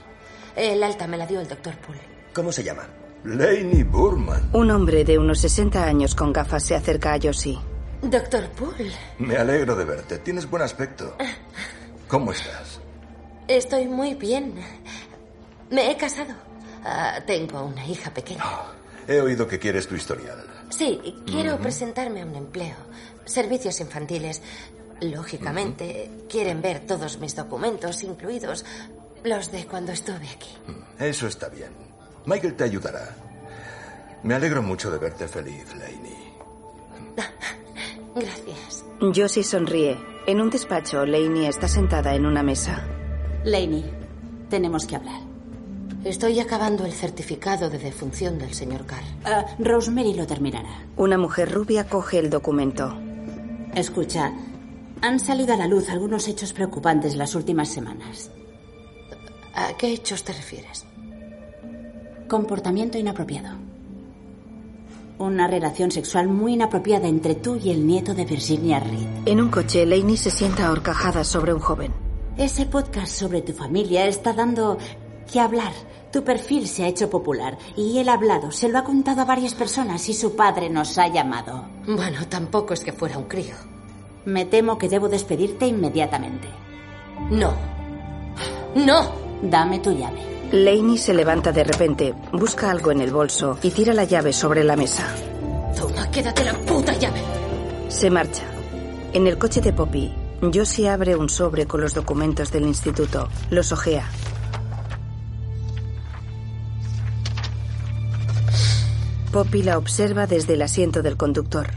El 0.56 0.82
alta 0.82 1.06
me 1.06 1.16
la 1.16 1.26
dio 1.26 1.40
el 1.40 1.48
doctor 1.48 1.76
Poole. 1.76 2.00
¿Cómo 2.32 2.52
se 2.52 2.62
llama? 2.64 2.86
Laney 3.24 3.82
Burman. 3.82 4.50
Un 4.52 4.70
hombre 4.70 5.04
de 5.04 5.18
unos 5.18 5.40
60 5.40 5.84
años 5.84 6.14
con 6.14 6.32
gafas 6.32 6.62
se 6.64 6.74
acerca 6.74 7.12
a 7.14 7.18
Josie. 7.20 7.58
Doctor 8.02 8.48
Poole, 8.50 8.92
Me 9.18 9.36
alegro 9.36 9.74
de 9.74 9.84
verte. 9.84 10.18
Tienes 10.18 10.48
buen 10.48 10.62
aspecto. 10.62 11.16
¿Cómo 12.06 12.32
estás? 12.32 12.80
estoy 13.48 13.86
muy 13.86 14.14
bien. 14.14 14.54
Me 15.70 15.90
he 15.90 15.96
casado. 15.96 16.34
Ah, 16.84 17.18
tengo 17.26 17.62
una 17.64 17.84
hija 17.86 18.12
pequeña. 18.12 18.44
He 19.06 19.20
oído 19.20 19.48
que 19.48 19.58
quieres 19.58 19.88
tu 19.88 19.94
historial. 19.94 20.44
Sí, 20.68 21.00
quiero 21.26 21.58
presentarme 21.58 22.22
a 22.22 22.26
un 22.26 22.36
empleo. 22.36 22.76
Servicios 23.24 23.80
infantiles. 23.80 24.42
Lógicamente, 25.00 26.10
quieren 26.28 26.60
ver 26.60 26.80
todos 26.80 27.18
mis 27.18 27.34
documentos, 27.34 28.02
incluidos 28.02 28.64
los 29.24 29.50
de 29.50 29.64
cuando 29.66 29.92
estuve 29.92 30.28
aquí. 30.28 30.50
Eso 30.98 31.26
está 31.26 31.48
bien. 31.48 31.87
Michael 32.28 32.56
te 32.56 32.64
ayudará. 32.64 33.08
Me 34.22 34.34
alegro 34.34 34.62
mucho 34.62 34.90
de 34.90 34.98
verte 34.98 35.26
feliz, 35.26 35.64
Laney. 35.74 36.34
Gracias. 38.14 38.84
Josie 39.00 39.42
sonríe. 39.42 39.96
En 40.26 40.42
un 40.42 40.50
despacho, 40.50 41.06
Laney 41.06 41.46
está 41.46 41.68
sentada 41.68 42.14
en 42.14 42.26
una 42.26 42.42
mesa. 42.42 42.86
Laney, 43.44 43.90
tenemos 44.50 44.84
que 44.84 44.96
hablar. 44.96 45.22
Estoy 46.04 46.38
acabando 46.38 46.84
el 46.84 46.92
certificado 46.92 47.70
de 47.70 47.78
defunción 47.78 48.38
del 48.38 48.52
señor 48.52 48.84
Carr. 48.84 49.04
Ah, 49.24 49.46
Rosemary 49.58 50.12
lo 50.12 50.26
terminará. 50.26 50.84
Una 50.98 51.16
mujer 51.16 51.50
rubia 51.50 51.88
coge 51.88 52.18
el 52.18 52.28
documento. 52.28 52.94
Escucha, 53.74 54.34
han 55.00 55.18
salido 55.18 55.54
a 55.54 55.56
la 55.56 55.66
luz 55.66 55.88
algunos 55.88 56.28
hechos 56.28 56.52
preocupantes 56.52 57.16
las 57.16 57.34
últimas 57.34 57.70
semanas. 57.70 58.30
¿A 59.54 59.74
qué 59.78 59.94
hechos 59.94 60.24
te 60.24 60.34
refieres? 60.34 60.84
Comportamiento 62.28 62.98
inapropiado. 62.98 63.56
Una 65.18 65.46
relación 65.48 65.90
sexual 65.90 66.28
muy 66.28 66.52
inapropiada 66.52 67.08
entre 67.08 67.34
tú 67.34 67.56
y 67.56 67.70
el 67.70 67.86
nieto 67.86 68.12
de 68.12 68.26
Virginia 68.26 68.80
Reed. 68.80 69.06
En 69.24 69.40
un 69.40 69.48
coche, 69.48 69.86
Laney 69.86 70.18
se 70.18 70.30
sienta 70.30 70.66
a 70.66 70.72
horcajadas 70.72 71.26
sobre 71.26 71.54
un 71.54 71.60
joven. 71.60 71.92
Ese 72.36 72.66
podcast 72.66 73.12
sobre 73.12 73.40
tu 73.40 73.54
familia 73.54 74.06
está 74.06 74.34
dando 74.34 74.76
que 75.32 75.40
hablar. 75.40 75.72
Tu 76.12 76.22
perfil 76.22 76.68
se 76.68 76.84
ha 76.84 76.88
hecho 76.88 77.08
popular 77.08 77.56
y 77.76 77.98
él 77.98 78.10
ha 78.10 78.14
hablado, 78.14 78.52
se 78.52 78.68
lo 78.68 78.78
ha 78.78 78.84
contado 78.84 79.22
a 79.22 79.24
varias 79.24 79.54
personas 79.54 80.06
y 80.10 80.14
su 80.14 80.36
padre 80.36 80.68
nos 80.68 80.98
ha 80.98 81.08
llamado. 81.08 81.64
Bueno, 81.86 82.26
tampoco 82.28 82.74
es 82.74 82.84
que 82.84 82.92
fuera 82.92 83.16
un 83.16 83.24
crío. 83.24 83.54
Me 84.26 84.44
temo 84.44 84.76
que 84.76 84.90
debo 84.90 85.08
despedirte 85.08 85.66
inmediatamente. 85.66 86.48
No. 87.30 87.54
No. 88.74 89.12
Dame 89.42 89.78
tu 89.78 89.92
llave. 89.92 90.37
Laney 90.50 90.96
se 90.96 91.12
levanta 91.12 91.52
de 91.52 91.62
repente, 91.62 92.14
busca 92.32 92.70
algo 92.70 92.90
en 92.90 93.02
el 93.02 93.12
bolso 93.12 93.58
y 93.62 93.70
tira 93.70 93.92
la 93.92 94.04
llave 94.04 94.32
sobre 94.32 94.64
la 94.64 94.76
mesa. 94.76 95.06
Toma, 95.76 96.10
quédate 96.10 96.42
la 96.42 96.54
puta 96.54 96.94
llave. 96.94 97.20
Se 97.88 98.08
marcha. 98.08 98.44
En 99.12 99.26
el 99.26 99.36
coche 99.36 99.60
de 99.60 99.74
Poppy, 99.74 100.14
Josie 100.40 100.88
abre 100.88 101.16
un 101.16 101.28
sobre 101.28 101.66
con 101.66 101.82
los 101.82 101.92
documentos 101.92 102.50
del 102.50 102.64
instituto. 102.64 103.28
Los 103.50 103.72
ojea. 103.72 104.08
Poppy 109.32 109.62
la 109.62 109.76
observa 109.76 110.26
desde 110.26 110.54
el 110.54 110.62
asiento 110.62 111.02
del 111.02 111.18
conductor. 111.18 111.68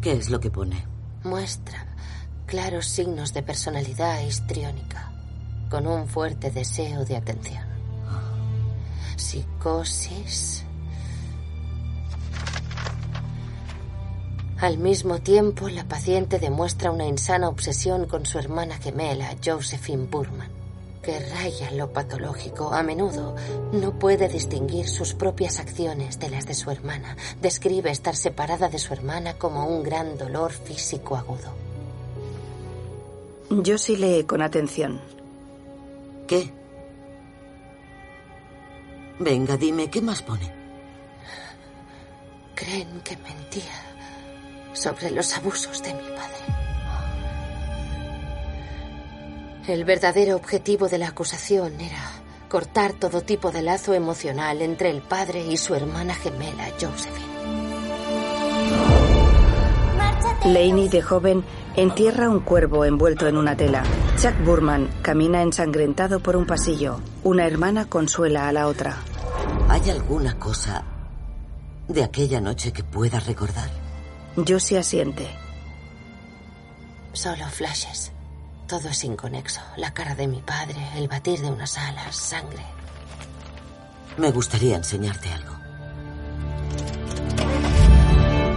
¿Qué 0.00 0.12
es 0.12 0.30
lo 0.30 0.40
que 0.40 0.50
pone? 0.50 0.86
Muestra 1.22 1.86
claros 2.46 2.86
signos 2.86 3.32
de 3.34 3.42
personalidad 3.42 4.22
histriónica, 4.22 5.12
con 5.68 5.86
un 5.86 6.08
fuerte 6.08 6.50
deseo 6.50 7.04
de 7.04 7.16
atención. 7.16 7.69
Psicosis. 9.20 10.64
Al 14.58 14.78
mismo 14.78 15.20
tiempo, 15.20 15.68
la 15.68 15.84
paciente 15.84 16.38
demuestra 16.38 16.90
una 16.90 17.06
insana 17.06 17.48
obsesión 17.48 18.06
con 18.06 18.26
su 18.26 18.38
hermana 18.38 18.78
gemela, 18.78 19.36
Josephine 19.44 20.06
Burman, 20.06 20.50
que 21.02 21.18
raya 21.18 21.70
lo 21.72 21.92
patológico. 21.92 22.72
A 22.72 22.82
menudo 22.82 23.36
no 23.72 23.98
puede 23.98 24.28
distinguir 24.28 24.88
sus 24.88 25.14
propias 25.14 25.60
acciones 25.60 26.18
de 26.18 26.30
las 26.30 26.46
de 26.46 26.54
su 26.54 26.70
hermana. 26.70 27.16
Describe 27.40 27.90
estar 27.90 28.16
separada 28.16 28.68
de 28.68 28.78
su 28.78 28.92
hermana 28.92 29.34
como 29.34 29.66
un 29.66 29.82
gran 29.82 30.16
dolor 30.16 30.52
físico 30.52 31.16
agudo. 31.16 31.54
Josie 33.64 33.96
lee 33.96 34.24
con 34.24 34.40
atención. 34.42 35.00
¿Qué? 36.26 36.59
Venga, 39.20 39.58
dime, 39.58 39.90
¿qué 39.90 40.00
más 40.00 40.22
pone? 40.22 40.50
Creen 42.54 43.02
que 43.02 43.18
mentía 43.18 43.70
sobre 44.72 45.10
los 45.10 45.36
abusos 45.36 45.82
de 45.82 45.92
mi 45.92 46.08
padre. 46.08 46.40
El 49.68 49.84
verdadero 49.84 50.36
objetivo 50.36 50.88
de 50.88 50.96
la 50.96 51.08
acusación 51.08 51.78
era 51.82 52.00
cortar 52.48 52.94
todo 52.94 53.20
tipo 53.20 53.52
de 53.52 53.60
lazo 53.60 53.92
emocional 53.92 54.62
entre 54.62 54.88
el 54.88 55.02
padre 55.02 55.44
y 55.44 55.58
su 55.58 55.74
hermana 55.74 56.14
gemela, 56.14 56.68
Josephine. 56.80 57.30
Laney, 60.46 60.88
de 60.88 61.02
joven, 61.02 61.44
entierra 61.76 62.30
un 62.30 62.40
cuervo 62.40 62.86
envuelto 62.86 63.26
en 63.26 63.36
una 63.36 63.54
tela. 63.54 63.82
Chuck 64.16 64.42
Burman 64.42 64.88
camina 65.02 65.42
ensangrentado 65.42 66.20
por 66.20 66.36
un 66.36 66.46
pasillo. 66.46 67.00
Una 67.22 67.46
hermana 67.46 67.84
consuela 67.84 68.48
a 68.48 68.52
la 68.52 68.66
otra. 68.66 68.96
¿Hay 69.70 69.88
alguna 69.88 70.36
cosa 70.36 70.82
de 71.86 72.02
aquella 72.02 72.40
noche 72.40 72.72
que 72.72 72.82
puedas 72.82 73.24
recordar? 73.24 73.70
Josie 74.34 74.78
asiente. 74.78 75.28
Solo 77.12 77.46
flashes. 77.48 78.10
Todo 78.66 78.88
es 78.88 79.04
inconexo. 79.04 79.60
La 79.76 79.94
cara 79.94 80.16
de 80.16 80.26
mi 80.26 80.42
padre, 80.42 80.76
el 80.96 81.06
batir 81.06 81.40
de 81.40 81.52
unas 81.52 81.78
alas, 81.78 82.16
sangre. 82.16 82.64
Me 84.16 84.32
gustaría 84.32 84.74
enseñarte 84.74 85.32
algo. 85.32 85.54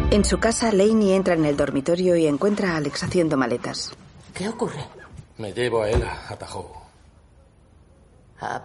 En 0.10 0.25
su 0.25 0.39
casa, 0.39 0.72
Laney 0.72 1.12
entra 1.12 1.36
en 1.36 1.46
el 1.46 1.55
dormitorio 1.55 2.15
y 2.15 2.25
encuentra 2.25 2.72
a 2.72 2.77
Alex 2.77 3.03
haciendo 3.03 3.38
maletas. 3.38 3.91
¿Qué 4.34 4.50
ocurre? 4.50 4.84
Me 5.38 5.53
llevo 5.53 5.84
a 5.84 5.89
Ella 5.91 6.24
a 6.27 6.36
Tahoe. 6.36 6.72
Ah, 8.41 8.63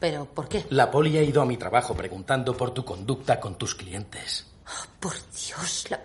¿Pero 0.00 0.24
por 0.24 0.48
qué? 0.48 0.66
La 0.70 0.90
poli 0.90 1.18
ha 1.18 1.22
ido 1.22 1.42
a 1.42 1.46
mi 1.46 1.58
trabajo 1.58 1.94
preguntando 1.94 2.56
por 2.56 2.72
tu 2.72 2.84
conducta 2.84 3.38
con 3.38 3.56
tus 3.56 3.74
clientes. 3.74 4.46
Oh, 4.66 4.86
por 4.98 5.12
Dios, 5.30 5.86
la 5.90 6.00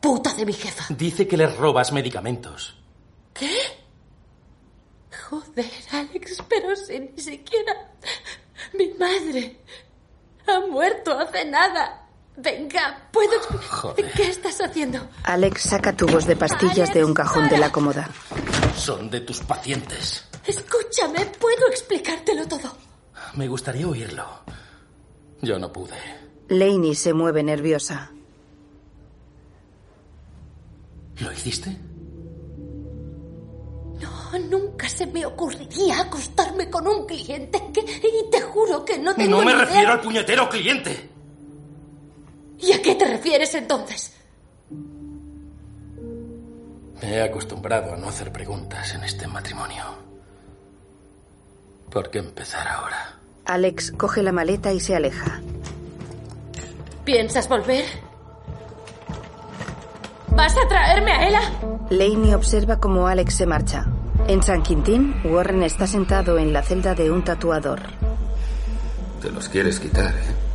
puta 0.00 0.32
de 0.32 0.46
mi 0.46 0.54
jefa. 0.54 0.86
Dice 0.94 1.28
que 1.28 1.36
les 1.36 1.54
robas 1.56 1.92
medicamentos. 1.92 2.74
¿Qué? 3.34 3.54
Joder, 5.28 5.70
Alex, 5.92 6.42
pero 6.48 6.74
si 6.74 6.98
ni 7.00 7.18
siquiera 7.18 7.92
mi 8.74 8.88
madre 8.94 9.60
ha 10.46 10.60
muerto 10.60 11.18
hace 11.18 11.44
nada. 11.44 12.02
Venga, 12.38 13.08
¿puedo 13.12 13.40
Joder. 13.70 14.12
¿Qué 14.12 14.28
estás 14.28 14.60
haciendo? 14.60 15.08
Alex 15.24 15.62
saca 15.62 15.96
tubos 15.96 16.26
de 16.26 16.36
pastillas 16.36 16.92
de 16.92 17.04
un 17.04 17.14
cajón 17.14 17.48
de 17.48 17.58
la 17.58 17.72
cómoda. 17.72 18.08
Son 18.76 19.10
de 19.10 19.20
tus 19.20 19.40
pacientes. 19.40 20.24
Escúchame, 20.46 21.24
puedo 21.38 21.66
explicártelo 21.68 22.46
todo. 22.46 22.85
Me 23.34 23.48
gustaría 23.48 23.86
oírlo. 23.88 24.24
Yo 25.42 25.58
no 25.58 25.72
pude. 25.72 25.94
Laney 26.48 26.94
se 26.94 27.12
mueve 27.12 27.42
nerviosa. 27.42 28.10
¿Lo 31.18 31.32
hiciste? 31.32 31.76
No, 34.00 34.38
nunca 34.50 34.88
se 34.88 35.06
me 35.06 35.24
ocurriría 35.24 36.00
acostarme 36.02 36.68
con 36.70 36.86
un 36.86 37.06
cliente 37.06 37.60
que... 37.72 37.80
Y 37.80 38.30
te 38.30 38.40
juro 38.42 38.84
que 38.84 38.98
no 38.98 39.14
tengo 39.14 39.38
No 39.38 39.44
me 39.44 39.46
ni 39.46 39.52
idea- 39.52 39.64
refiero 39.64 39.92
al 39.92 40.00
puñetero 40.00 40.48
cliente. 40.48 41.10
¿Y 42.58 42.72
a 42.72 42.82
qué 42.82 42.94
te 42.94 43.06
refieres 43.06 43.54
entonces? 43.54 44.12
Me 47.02 47.12
he 47.14 47.22
acostumbrado 47.22 47.92
a 47.94 47.96
no 47.96 48.08
hacer 48.08 48.32
preguntas 48.32 48.94
en 48.94 49.04
este 49.04 49.26
matrimonio. 49.26 49.84
¿Por 51.90 52.10
qué 52.10 52.18
empezar 52.18 52.66
ahora? 52.68 53.16
Alex 53.44 53.92
coge 53.92 54.22
la 54.22 54.32
maleta 54.32 54.72
y 54.72 54.80
se 54.80 54.96
aleja. 54.96 55.40
¿Piensas 57.04 57.48
volver? 57.48 57.84
¿Vas 60.28 60.54
a 60.56 60.68
traerme 60.68 61.12
a 61.12 61.28
Ella? 61.28 61.40
Laney 61.90 62.34
observa 62.34 62.78
cómo 62.78 63.06
Alex 63.06 63.34
se 63.34 63.46
marcha. 63.46 63.86
En 64.26 64.42
San 64.42 64.62
Quintín, 64.62 65.14
Warren 65.24 65.62
está 65.62 65.86
sentado 65.86 66.36
en 66.38 66.52
la 66.52 66.62
celda 66.62 66.94
de 66.94 67.10
un 67.10 67.22
tatuador. 67.22 67.80
Te 69.22 69.30
los 69.30 69.48
quieres 69.48 69.78
quitar, 69.78 70.14
¿eh? 70.14 70.46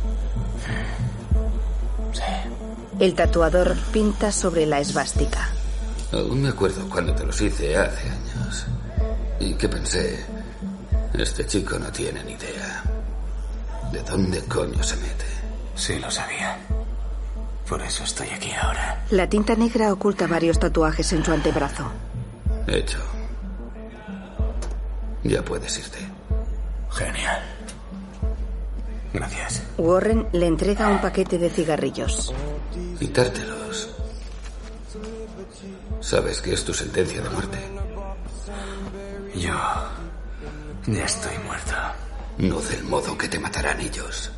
El 3.00 3.14
tatuador 3.14 3.74
pinta 3.92 4.30
sobre 4.30 4.66
la 4.66 4.78
esvástica. 4.78 5.48
Aún 6.12 6.42
me 6.42 6.50
acuerdo 6.50 6.88
cuando 6.88 7.14
te 7.14 7.24
los 7.24 7.40
hice 7.40 7.76
hace 7.76 8.08
años. 8.08 8.66
Y 9.40 9.54
que 9.54 9.68
pensé, 9.68 10.24
este 11.14 11.46
chico 11.46 11.78
no 11.78 11.90
tiene 11.90 12.22
ni 12.24 12.32
idea. 12.32 12.82
¿De 13.92 14.02
dónde 14.02 14.42
coño 14.44 14.82
se 14.82 14.96
mete? 14.96 15.26
Sí, 15.74 15.98
lo 15.98 16.10
sabía. 16.10 16.58
Por 17.68 17.82
eso 17.82 18.04
estoy 18.04 18.28
aquí 18.28 18.50
ahora. 18.52 19.04
La 19.10 19.28
tinta 19.28 19.54
negra 19.54 19.92
oculta 19.92 20.26
varios 20.26 20.58
tatuajes 20.58 21.12
en 21.12 21.24
su 21.24 21.32
antebrazo. 21.32 21.90
Hecho. 22.66 22.98
Ya 25.24 25.42
puedes 25.42 25.78
irte. 25.78 25.98
Genial. 26.90 27.42
Gracias. 29.12 29.62
Warren 29.78 30.28
le 30.32 30.46
entrega 30.46 30.88
un 30.88 31.00
paquete 31.00 31.38
de 31.38 31.50
cigarrillos. 31.50 32.32
Quitártelos. 32.98 33.90
Sabes 36.00 36.40
que 36.40 36.54
es 36.54 36.64
tu 36.64 36.74
sentencia 36.74 37.22
de 37.22 37.30
muerte. 37.30 37.58
Yo 39.34 39.54
ya 40.86 41.04
estoy 41.04 41.38
muerto. 41.46 41.74
No 42.38 42.60
del 42.60 42.82
modo 42.84 43.16
que 43.16 43.28
te 43.28 43.38
matarán 43.38 43.80
ellos. 43.80 44.30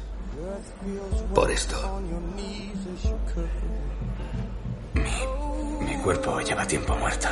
Por 1.35 1.51
esto. 1.51 2.01
Mi 4.95 5.97
cuerpo 6.03 6.41
lleva 6.41 6.67
tiempo 6.67 6.97
muerto. 6.97 7.29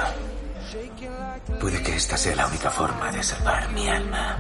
Puede 1.61 1.83
que 1.83 1.97
esta 1.97 2.17
sea 2.17 2.35
la 2.37 2.47
única 2.47 2.71
forma 2.71 3.11
de 3.13 3.23
salvar 3.23 3.71
mi 3.73 3.89
alma. 3.89 4.39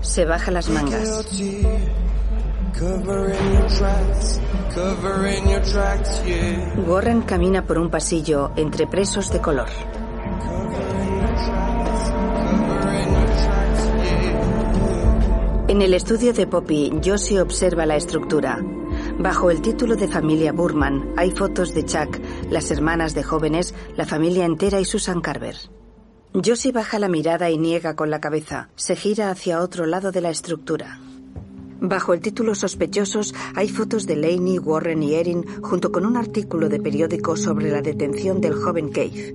Se 0.00 0.24
baja 0.24 0.50
las 0.50 0.68
mangas. 0.68 1.26
Warren 6.86 7.22
camina 7.22 7.66
por 7.66 7.78
un 7.78 7.90
pasillo 7.90 8.52
entre 8.56 8.86
presos 8.86 9.30
de 9.30 9.40
color. 9.40 9.68
En 15.80 15.86
el 15.86 15.94
estudio 15.94 16.34
de 16.34 16.46
Poppy, 16.46 16.92
Josie 17.02 17.40
observa 17.40 17.86
la 17.86 17.96
estructura. 17.96 18.62
Bajo 19.18 19.50
el 19.50 19.62
título 19.62 19.96
de 19.96 20.08
familia 20.08 20.52
Burman 20.52 21.14
hay 21.16 21.30
fotos 21.30 21.72
de 21.72 21.86
Chuck, 21.86 22.18
las 22.50 22.70
hermanas 22.70 23.14
de 23.14 23.22
jóvenes, 23.22 23.74
la 23.96 24.04
familia 24.04 24.44
entera 24.44 24.78
y 24.78 24.84
Susan 24.84 25.22
Carver. 25.22 25.56
Josie 26.34 26.72
baja 26.72 26.98
la 26.98 27.08
mirada 27.08 27.48
y 27.48 27.56
niega 27.56 27.96
con 27.96 28.10
la 28.10 28.20
cabeza. 28.20 28.68
Se 28.76 28.94
gira 28.94 29.30
hacia 29.30 29.62
otro 29.62 29.86
lado 29.86 30.12
de 30.12 30.20
la 30.20 30.28
estructura. 30.28 31.00
Bajo 31.80 32.12
el 32.12 32.20
título 32.20 32.54
Sospechosos 32.54 33.34
hay 33.54 33.70
fotos 33.70 34.06
de 34.06 34.16
Laney, 34.16 34.58
Warren 34.58 35.02
y 35.02 35.14
Erin 35.14 35.46
junto 35.62 35.90
con 35.90 36.04
un 36.04 36.18
artículo 36.18 36.68
de 36.68 36.78
periódico 36.78 37.38
sobre 37.38 37.70
la 37.70 37.80
detención 37.80 38.42
del 38.42 38.52
joven 38.52 38.90
Cave. 38.90 39.34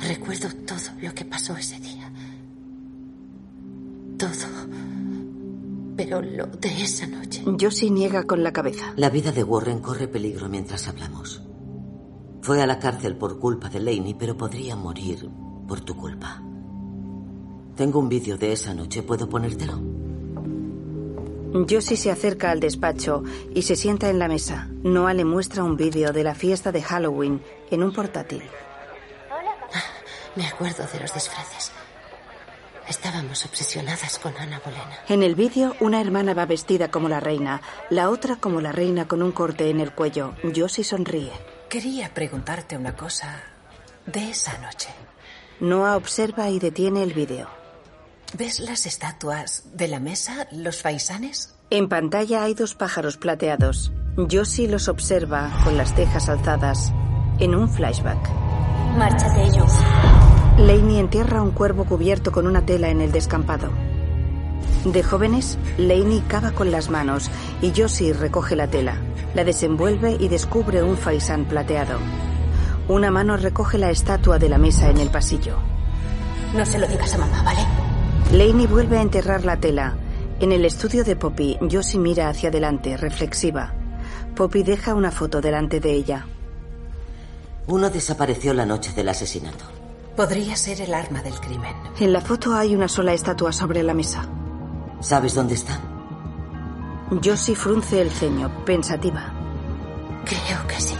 Recuerdo 0.00 0.48
todo 0.66 0.90
lo 1.00 1.14
que 1.14 1.24
pasó 1.26 1.56
ese 1.56 1.78
día. 1.78 2.12
Todo. 4.18 4.90
Pero 6.02 6.22
lo 6.22 6.46
de 6.46 6.82
esa 6.82 7.06
noche. 7.06 7.44
Josie 7.60 7.90
niega 7.90 8.22
con 8.22 8.42
la 8.42 8.54
cabeza. 8.54 8.94
La 8.96 9.10
vida 9.10 9.32
de 9.32 9.44
Warren 9.44 9.80
corre 9.80 10.08
peligro 10.08 10.48
mientras 10.48 10.88
hablamos. 10.88 11.42
Fue 12.40 12.62
a 12.62 12.66
la 12.66 12.78
cárcel 12.78 13.16
por 13.16 13.38
culpa 13.38 13.68
de 13.68 13.80
Laney, 13.80 14.14
pero 14.14 14.34
podría 14.34 14.76
morir 14.76 15.28
por 15.68 15.82
tu 15.82 15.94
culpa. 15.94 16.42
Tengo 17.76 17.98
un 17.98 18.08
vídeo 18.08 18.38
de 18.38 18.50
esa 18.50 18.72
noche. 18.72 19.02
¿Puedo 19.02 19.28
ponértelo? 19.28 19.78
Josie 21.68 21.98
se 21.98 22.10
acerca 22.10 22.50
al 22.50 22.60
despacho 22.60 23.22
y 23.54 23.60
se 23.60 23.76
sienta 23.76 24.08
en 24.08 24.18
la 24.18 24.28
mesa. 24.28 24.70
Noah 24.82 25.12
le 25.12 25.26
muestra 25.26 25.64
un 25.64 25.76
vídeo 25.76 26.14
de 26.14 26.24
la 26.24 26.34
fiesta 26.34 26.72
de 26.72 26.80
Halloween 26.80 27.42
en 27.70 27.82
un 27.82 27.92
portátil. 27.92 28.42
Me 30.34 30.46
acuerdo 30.46 30.84
de 30.90 31.00
los 31.00 31.12
disfraces. 31.12 31.72
Estábamos 32.90 33.46
obsesionadas 33.46 34.18
con 34.18 34.36
Ana 34.36 34.60
Bolena. 34.64 34.98
En 35.08 35.22
el 35.22 35.36
vídeo, 35.36 35.76
una 35.78 36.00
hermana 36.00 36.34
va 36.34 36.44
vestida 36.44 36.90
como 36.90 37.08
la 37.08 37.20
reina, 37.20 37.62
la 37.88 38.10
otra 38.10 38.34
como 38.34 38.60
la 38.60 38.72
reina 38.72 39.06
con 39.06 39.22
un 39.22 39.30
corte 39.30 39.70
en 39.70 39.78
el 39.78 39.92
cuello. 39.92 40.34
Josie 40.42 40.82
sonríe. 40.82 41.30
Quería 41.68 42.12
preguntarte 42.12 42.76
una 42.76 42.96
cosa 42.96 43.44
de 44.06 44.30
esa 44.30 44.58
noche. 44.58 44.88
Noah 45.60 45.96
observa 45.96 46.50
y 46.50 46.58
detiene 46.58 47.04
el 47.04 47.12
vídeo. 47.12 47.48
¿Ves 48.36 48.58
las 48.58 48.86
estatuas 48.86 49.62
de 49.72 49.86
la 49.86 50.00
mesa, 50.00 50.48
los 50.50 50.82
faisanes? 50.82 51.54
En 51.70 51.88
pantalla 51.88 52.42
hay 52.42 52.54
dos 52.54 52.74
pájaros 52.74 53.16
plateados. 53.16 53.92
Josie 54.28 54.66
los 54.66 54.88
observa 54.88 55.62
con 55.62 55.76
las 55.76 55.94
cejas 55.94 56.28
alzadas 56.28 56.92
en 57.38 57.54
un 57.54 57.70
flashback. 57.70 58.28
Márchate, 58.96 59.44
ellos. 59.44 59.72
Laney 60.58 60.98
entierra 60.98 61.42
un 61.42 61.52
cuervo 61.52 61.84
cubierto 61.84 62.32
con 62.32 62.46
una 62.46 62.66
tela 62.66 62.90
en 62.90 63.00
el 63.00 63.12
descampado. 63.12 63.70
De 64.84 65.02
jóvenes, 65.02 65.58
Laney 65.78 66.20
cava 66.26 66.52
con 66.52 66.70
las 66.70 66.90
manos 66.90 67.30
y 67.60 67.72
Josie 67.74 68.12
recoge 68.12 68.56
la 68.56 68.68
tela. 68.68 68.96
La 69.34 69.44
desenvuelve 69.44 70.16
y 70.18 70.28
descubre 70.28 70.82
un 70.82 70.96
faisán 70.96 71.44
plateado. 71.44 71.98
Una 72.88 73.10
mano 73.10 73.36
recoge 73.36 73.78
la 73.78 73.90
estatua 73.90 74.38
de 74.38 74.48
la 74.48 74.58
mesa 74.58 74.88
en 74.90 74.98
el 74.98 75.10
pasillo. 75.10 75.56
No 76.56 76.66
se 76.66 76.78
lo 76.78 76.86
digas 76.86 77.14
a 77.14 77.18
mamá, 77.18 77.42
¿vale? 77.42 77.60
Laney 78.32 78.66
vuelve 78.66 78.98
a 78.98 79.02
enterrar 79.02 79.44
la 79.44 79.58
tela. 79.58 79.94
En 80.40 80.52
el 80.52 80.64
estudio 80.64 81.04
de 81.04 81.16
Poppy, 81.16 81.58
Josie 81.70 82.00
mira 82.00 82.28
hacia 82.28 82.48
adelante, 82.48 82.96
reflexiva. 82.96 83.74
Poppy 84.34 84.62
deja 84.62 84.94
una 84.94 85.10
foto 85.10 85.40
delante 85.40 85.80
de 85.80 85.92
ella. 85.92 86.26
Uno 87.66 87.90
desapareció 87.90 88.54
la 88.54 88.66
noche 88.66 88.92
del 88.92 89.08
asesinato. 89.10 89.79
Podría 90.20 90.54
ser 90.54 90.82
el 90.82 90.92
arma 90.92 91.22
del 91.22 91.40
crimen. 91.40 91.74
En 91.98 92.12
la 92.12 92.20
foto 92.20 92.52
hay 92.52 92.74
una 92.74 92.88
sola 92.88 93.14
estatua 93.14 93.52
sobre 93.52 93.82
la 93.82 93.94
mesa. 93.94 94.28
¿Sabes 95.00 95.34
dónde 95.34 95.54
está? 95.54 95.80
Josie 97.24 97.56
frunce 97.56 98.02
el 98.02 98.10
ceño, 98.10 98.62
pensativa. 98.66 99.32
Creo 100.26 100.66
que 100.68 100.78
sí. 100.78 100.94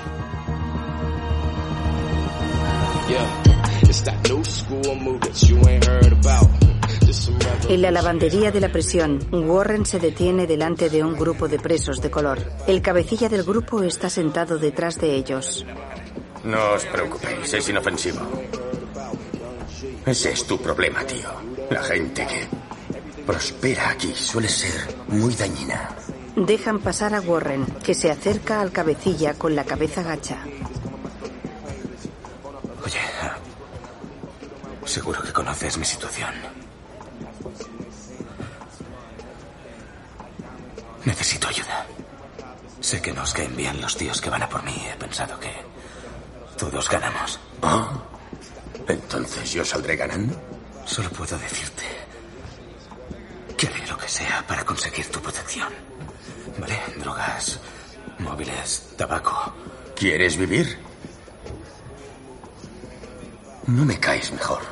En 7.68 7.82
la 7.82 7.90
lavandería 7.90 8.50
de 8.50 8.60
la 8.60 8.72
prisión, 8.72 9.20
Warren 9.30 9.84
se 9.84 9.98
detiene 9.98 10.46
delante 10.46 10.88
de 10.88 11.04
un 11.04 11.12
grupo 11.12 11.46
de 11.46 11.58
presos 11.58 12.00
de 12.00 12.10
color. 12.10 12.38
El 12.66 12.80
cabecilla 12.80 13.28
del 13.28 13.42
grupo 13.42 13.82
está 13.82 14.08
sentado 14.08 14.56
detrás 14.56 14.98
de 14.98 15.14
ellos. 15.14 15.66
No 16.42 16.72
os 16.72 16.86
preocupéis, 16.86 17.52
es 17.52 17.68
inofensivo. 17.68 18.20
Ese 20.06 20.32
es 20.32 20.46
tu 20.46 20.58
problema, 20.60 21.04
tío. 21.04 21.30
La 21.70 21.82
gente 21.82 22.26
que 22.26 22.48
prospera 23.26 23.90
aquí 23.90 24.12
suele 24.14 24.48
ser 24.48 24.94
muy 25.08 25.34
dañina. 25.34 25.90
Dejan 26.36 26.80
pasar 26.80 27.14
a 27.14 27.20
Warren, 27.20 27.66
que 27.84 27.94
se 27.94 28.10
acerca 28.10 28.60
al 28.60 28.72
cabecilla 28.72 29.34
con 29.34 29.54
la 29.54 29.64
cabeza 29.64 30.02
gacha. 30.02 30.38
Oye, 32.84 33.00
seguro 34.86 35.22
que 35.22 35.32
conoces 35.32 35.76
mi 35.76 35.84
situación. 35.84 36.30
Necesito 41.04 41.48
ayuda. 41.48 41.86
Sé 42.80 43.00
que 43.02 43.12
nos 43.12 43.32
caen 43.32 43.56
bien 43.56 43.80
los 43.80 43.96
tíos 43.96 44.20
que 44.20 44.30
van 44.30 44.42
a 44.42 44.48
por 44.48 44.62
mí. 44.62 44.74
He 44.90 44.96
pensado 44.96 45.38
que 45.38 45.52
todos 46.56 46.88
ganamos. 46.88 47.38
Ah, 47.62 47.90
entonces 48.90 49.52
yo 49.52 49.64
saldré 49.64 49.96
ganando. 49.96 50.34
Solo 50.84 51.10
puedo 51.10 51.38
decirte 51.38 51.84
que 53.56 53.66
haré 53.66 53.86
lo 53.86 53.96
que 53.96 54.08
sea 54.08 54.44
para 54.46 54.64
conseguir 54.64 55.06
tu 55.06 55.20
protección. 55.20 55.68
¿Vale? 56.58 56.78
Drogas, 56.98 57.60
móviles, 58.18 58.90
tabaco. 58.96 59.54
¿Quieres 59.94 60.36
vivir? 60.36 60.78
No 63.66 63.84
me 63.84 63.98
caes 64.00 64.32
mejor. 64.32 64.62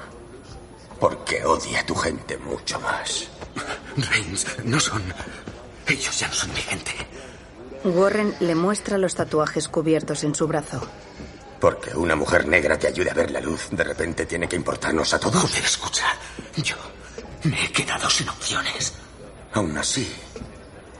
Porque 0.99 1.45
odia 1.45 1.81
a 1.81 1.87
tu 1.87 1.95
gente 1.95 2.37
mucho 2.39 2.81
más. 2.81 3.29
Reigns, 3.97 4.47
no 4.65 4.81
son. 4.81 5.03
Ellos 5.87 6.19
ya 6.19 6.29
no 6.29 6.35
son 6.35 6.53
mi 6.53 6.61
gente. 6.61 6.93
Warren 7.85 8.35
le 8.41 8.55
muestra 8.55 8.99
los 8.99 9.15
tatuajes 9.15 9.69
cubiertos 9.69 10.25
en 10.25 10.35
su 10.35 10.49
brazo. 10.49 10.81
Porque 11.61 11.97
una 11.97 12.15
mujer 12.15 12.47
negra 12.47 12.79
te 12.79 12.87
ayude 12.87 13.11
a 13.11 13.15
ver 13.15 13.31
la 13.31 13.41
luz, 13.41 13.69
de 13.71 13.85
repente 13.85 14.27
tiene 14.27 14.49
que 14.49 14.57
importarnos 14.57 15.13
a 15.15 15.19
todos. 15.19 15.43
Joder, 15.43 15.65
escucha. 15.65 16.07
Yo 16.57 16.77
me 17.45 17.65
he 17.65 17.73
quedado 17.73 18.09
sin 18.09 18.29
opciones. 18.29 18.95
Aún 19.53 19.77
así, 19.77 20.09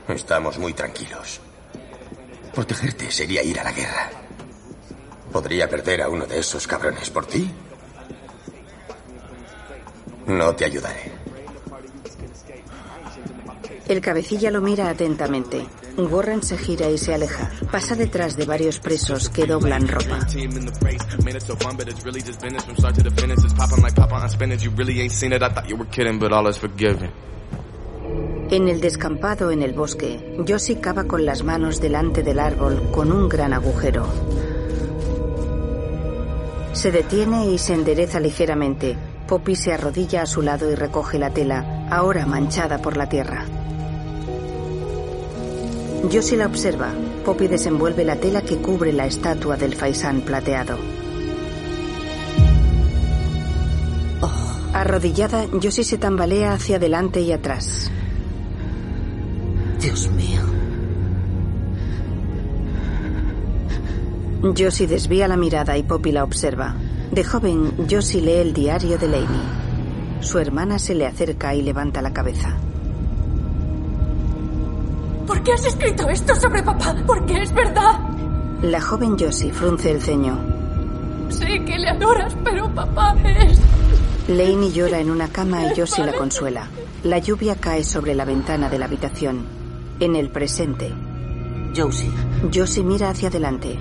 estamos 0.09 0.59
muy 0.59 0.73
tranquilos. 0.73 1.41
Protegerte 2.55 3.11
sería 3.11 3.43
ir 3.43 3.61
a 3.61 3.65
la 3.65 3.73
guerra. 3.73 4.11
Podría 5.33 5.69
perder 5.69 6.03
a 6.03 6.09
uno 6.09 6.27
de 6.27 6.41
esos 6.41 6.67
cabrones 6.67 7.11
por 7.11 7.27
ti. 7.27 7.51
No 10.27 10.55
te 10.57 10.65
ayudaré. 10.65 11.13
El 13.87 14.01
cabecilla 14.01 14.51
lo 14.51 14.61
mira 14.61 14.91
atentamente. 14.91 15.67
Warren 16.07 16.43
se 16.43 16.57
gira 16.57 16.89
y 16.91 16.99
se 16.99 17.15
aleja. 17.15 17.51
Pasa 17.71 17.97
detrás 17.97 18.37
de 18.37 18.47
varios 18.47 18.79
presos 18.79 19.29
que 19.29 19.47
doblan 19.47 19.89
ropa. 19.89 20.21
En 28.51 28.69
el 28.69 28.81
descampado 28.81 29.51
en 29.51 29.63
el 29.63 29.75
bosque, 29.75 30.37
Josie 30.49 30.81
cava 30.81 31.05
con 31.05 31.27
las 31.27 31.43
manos 31.43 31.81
delante 31.81 32.23
del 32.23 32.39
árbol 32.39 32.91
con 32.93 33.13
un 33.13 33.29
gran 33.29 33.53
agujero. 33.53 34.07
Se 36.73 36.93
detiene 36.93 37.51
y 37.51 37.59
se 37.59 37.75
endereza 37.75 38.21
ligeramente. 38.21 38.97
Poppy 39.27 39.57
se 39.57 39.75
arrodilla 39.75 40.23
a 40.23 40.27
su 40.27 40.41
lado 40.41 40.71
y 40.71 40.75
recoge 40.75 41.19
la 41.19 41.31
tela, 41.31 41.87
ahora 41.91 42.25
manchada 42.25 42.81
por 42.81 42.97
la 42.97 43.09
tierra. 43.09 43.45
Josie 46.05 46.37
la 46.37 46.47
observa. 46.47 46.93
Poppy 47.25 47.49
desenvuelve 47.49 48.05
la 48.05 48.17
tela 48.17 48.43
que 48.43 48.59
cubre 48.59 48.93
la 48.93 49.07
estatua 49.07 49.57
del 49.57 49.75
faisán 49.75 50.21
plateado. 50.23 50.79
Arrodillada, 54.73 55.47
Josie 55.61 55.83
se 55.83 55.99
tambalea 55.99 56.53
hacia 56.53 56.77
adelante 56.77 57.21
y 57.21 57.33
atrás. 57.33 57.91
Dios 59.81 60.11
mío. 60.13 60.43
Josie 64.57 64.87
desvía 64.87 65.27
la 65.27 65.37
mirada 65.37 65.77
y 65.77 65.83
Poppy 65.83 66.13
la 66.13 66.23
observa. 66.23 66.77
De 67.11 67.25
joven, 67.25 67.73
Josie 67.91 68.23
lee 68.23 68.35
el 68.35 68.53
diario 68.53 68.99
de 68.99 69.09
Laney. 69.09 69.43
Su 70.21 70.39
hermana 70.39 70.79
se 70.79 70.95
le 70.95 71.07
acerca 71.07 71.55
y 71.55 71.63
levanta 71.63 72.01
la 72.01 72.13
cabeza. 72.13 72.57
¿Por 75.29 75.43
qué 75.43 75.53
has 75.53 75.65
escrito 75.67 76.09
esto 76.09 76.35
sobre 76.37 76.63
papá? 76.63 76.97
Porque 77.07 77.43
es 77.43 77.53
verdad. 77.53 78.01
La 78.63 78.81
joven 78.81 79.15
Josie 79.19 79.53
frunce 79.53 79.91
el 79.91 80.01
ceño. 80.01 80.39
Sé 81.29 81.63
que 81.67 81.79
le 81.79 81.91
adoras, 81.91 82.35
pero 82.43 82.75
papá 82.75 83.15
es... 83.23 83.59
Laney 84.27 84.73
llora 84.73 85.01
en 85.01 85.11
una 85.11 85.29
cama 85.29 85.67
y 85.67 85.79
Josie 85.79 86.07
la 86.07 86.15
consuela. 86.15 86.67
La 87.05 87.19
lluvia 87.19 87.57
cae 87.57 87.85
sobre 87.85 88.15
la 88.15 88.25
ventana 88.25 88.71
de 88.71 88.79
la 88.79 88.87
habitación. 88.87 89.45
En 90.01 90.17
el 90.17 90.31
presente. 90.31 90.95
Josie. 91.77 92.11
Josie 92.53 92.83
mira 92.83 93.11
hacia 93.11 93.29
adelante. 93.29 93.79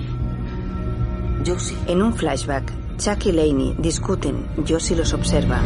Josie. 1.46 1.78
En 1.86 2.02
un 2.02 2.12
flashback, 2.12 2.70
Chuck 2.98 3.26
y 3.26 3.32
Laney 3.32 3.76
discuten. 3.78 4.48
Josie 4.68 4.96
los 4.96 5.12
observa. 5.14 5.60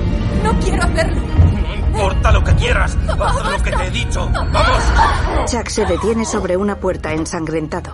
No 0.45 0.53
quiero 0.61 0.83
hacerlo. 0.83 1.21
No 1.23 1.75
importa 1.87 2.31
lo 2.31 2.45
que 2.45 2.55
quieras. 2.57 2.97
Haz 3.09 3.59
lo 3.59 3.63
que 3.63 3.73
te 3.73 3.87
he 3.87 3.91
dicho. 3.91 4.29
¡Vamos! 4.31 5.51
Chuck 5.51 5.69
se 5.69 5.87
detiene 5.87 6.27
sobre 6.27 6.57
una 6.59 6.77
puerta 6.77 7.13
ensangrentado. 7.15 7.93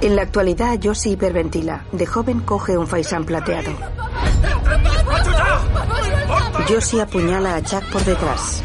En 0.00 0.16
la 0.16 0.22
actualidad, 0.22 0.78
Josie 0.82 1.12
hiperventila. 1.12 1.84
De 1.92 2.06
joven 2.06 2.40
coge 2.40 2.78
un 2.78 2.86
faisán 2.86 3.24
plateado. 3.24 3.72
Josie 6.66 7.02
apuñala 7.02 7.56
a 7.56 7.62
Chuck 7.62 7.84
por 7.92 8.04
detrás. 8.04 8.62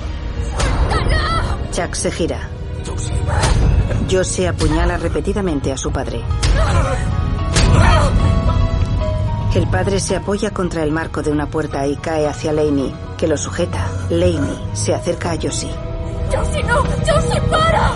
Chuck 1.71 1.93
se 1.93 2.12
gira. 2.12 2.49
Josie 4.10 4.47
apuñala 4.47 4.97
repetidamente 4.97 5.71
a 5.73 5.77
su 5.77 5.91
padre. 5.91 6.23
El 9.53 9.67
padre 9.67 9.99
se 9.99 10.15
apoya 10.15 10.51
contra 10.51 10.81
el 10.81 10.91
marco 10.91 11.21
de 11.21 11.29
una 11.29 11.45
puerta 11.45 11.85
y 11.85 11.97
cae 11.97 12.25
hacia 12.25 12.53
Laney, 12.53 12.93
que 13.17 13.27
lo 13.27 13.35
sujeta. 13.35 13.85
Laney 14.09 14.57
se 14.71 14.93
acerca 14.93 15.31
a 15.31 15.35
Josie. 15.35 15.69
¡Josie, 16.33 16.63
no! 16.63 16.77
¡Josie, 17.05 17.41
para! 17.49 17.91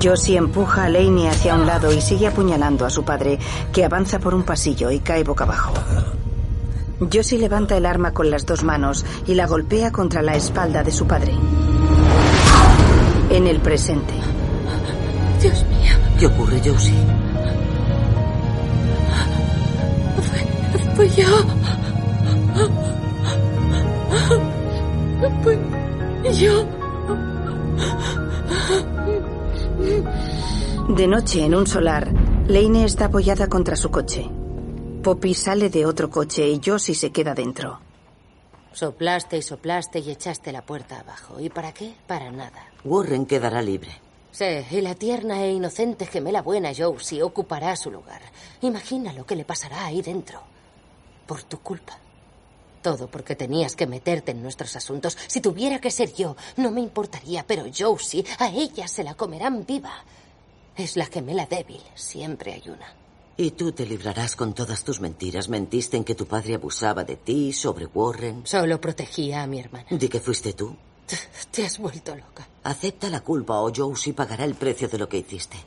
Josie 0.00 0.36
empuja 0.36 0.84
a 0.84 0.88
Laney 0.88 1.26
hacia 1.26 1.56
un 1.56 1.66
lado 1.66 1.92
y 1.92 2.00
sigue 2.00 2.28
apuñalando 2.28 2.86
a 2.86 2.90
su 2.90 3.02
padre, 3.02 3.40
que 3.72 3.84
avanza 3.84 4.20
por 4.20 4.36
un 4.36 4.44
pasillo 4.44 4.92
y 4.92 5.00
cae 5.00 5.24
boca 5.24 5.42
abajo. 5.42 5.74
Josie 7.12 7.38
levanta 7.38 7.76
el 7.76 7.86
arma 7.86 8.12
con 8.12 8.30
las 8.30 8.46
dos 8.46 8.62
manos 8.62 9.04
y 9.26 9.34
la 9.34 9.48
golpea 9.48 9.90
contra 9.90 10.22
la 10.22 10.36
espalda 10.36 10.84
de 10.84 10.92
su 10.92 11.08
padre. 11.08 11.34
En 13.30 13.48
el 13.48 13.58
presente. 13.58 14.14
Dios 15.42 15.64
mío. 15.64 15.94
¿Qué 16.20 16.26
ocurre, 16.26 16.60
Josie? 16.64 16.94
Yo. 21.08 21.26
Yo. 26.32 26.66
De 30.88 31.06
noche, 31.06 31.44
en 31.44 31.54
un 31.54 31.66
solar, 31.66 32.12
Leine 32.46 32.84
está 32.84 33.06
apoyada 33.06 33.48
contra 33.48 33.76
su 33.76 33.90
coche. 33.90 34.28
Poppy 35.02 35.32
sale 35.32 35.70
de 35.70 35.86
otro 35.86 36.10
coche 36.10 36.46
y 36.46 36.60
Josie 36.62 36.94
se 36.94 37.10
queda 37.10 37.32
dentro. 37.32 37.80
Soplaste 38.72 39.38
y 39.38 39.42
soplaste 39.42 40.00
y 40.00 40.10
echaste 40.10 40.52
la 40.52 40.62
puerta 40.62 41.00
abajo. 41.00 41.40
¿Y 41.40 41.48
para 41.48 41.72
qué? 41.72 41.94
Para 42.06 42.30
nada. 42.30 42.66
Warren 42.84 43.24
quedará 43.24 43.62
libre. 43.62 43.90
Sí, 44.32 44.44
y 44.70 44.80
la 44.82 44.94
tierna 44.94 45.42
e 45.44 45.52
inocente 45.52 46.06
gemela 46.06 46.42
buena 46.42 46.72
Josie 46.76 47.22
ocupará 47.22 47.74
su 47.74 47.90
lugar. 47.90 48.20
Imagina 48.60 49.12
lo 49.14 49.24
que 49.24 49.34
le 49.36 49.44
pasará 49.44 49.86
ahí 49.86 50.02
dentro. 50.02 50.49
Por 51.30 51.44
tu 51.44 51.60
culpa. 51.60 51.96
Todo 52.82 53.08
porque 53.08 53.36
tenías 53.36 53.76
que 53.76 53.86
meterte 53.86 54.32
en 54.32 54.42
nuestros 54.42 54.74
asuntos. 54.74 55.16
Si 55.28 55.40
tuviera 55.40 55.80
que 55.80 55.92
ser 55.92 56.12
yo, 56.12 56.34
no 56.56 56.72
me 56.72 56.80
importaría, 56.80 57.46
pero 57.46 57.66
Josie, 57.72 58.24
a 58.40 58.48
ella 58.48 58.88
se 58.88 59.04
la 59.04 59.14
comerán 59.14 59.64
viva. 59.64 59.92
Es 60.76 60.96
la 60.96 61.06
gemela 61.06 61.46
débil, 61.46 61.80
siempre 61.94 62.54
hay 62.54 62.68
una. 62.68 62.96
Y 63.36 63.52
tú 63.52 63.70
te 63.70 63.86
librarás 63.86 64.34
con 64.34 64.54
todas 64.54 64.82
tus 64.82 65.00
mentiras. 65.00 65.48
Mentiste 65.48 65.96
en 65.96 66.02
que 66.02 66.16
tu 66.16 66.26
padre 66.26 66.56
abusaba 66.56 67.04
de 67.04 67.14
ti, 67.14 67.52
sobre 67.52 67.86
Warren. 67.86 68.44
Solo 68.44 68.80
protegía 68.80 69.44
a 69.44 69.46
mi 69.46 69.60
hermana. 69.60 69.86
¿De 69.88 70.08
que 70.08 70.18
fuiste 70.18 70.52
tú? 70.54 70.74
Te 71.52 71.64
has 71.64 71.78
vuelto 71.78 72.16
loca. 72.16 72.48
Acepta 72.64 73.08
la 73.08 73.20
culpa 73.20 73.60
o 73.60 73.70
Josie 73.72 74.14
pagará 74.14 74.44
el 74.44 74.56
precio 74.56 74.88
de 74.88 74.98
lo 74.98 75.08
que 75.08 75.18
hiciste. 75.18 75.58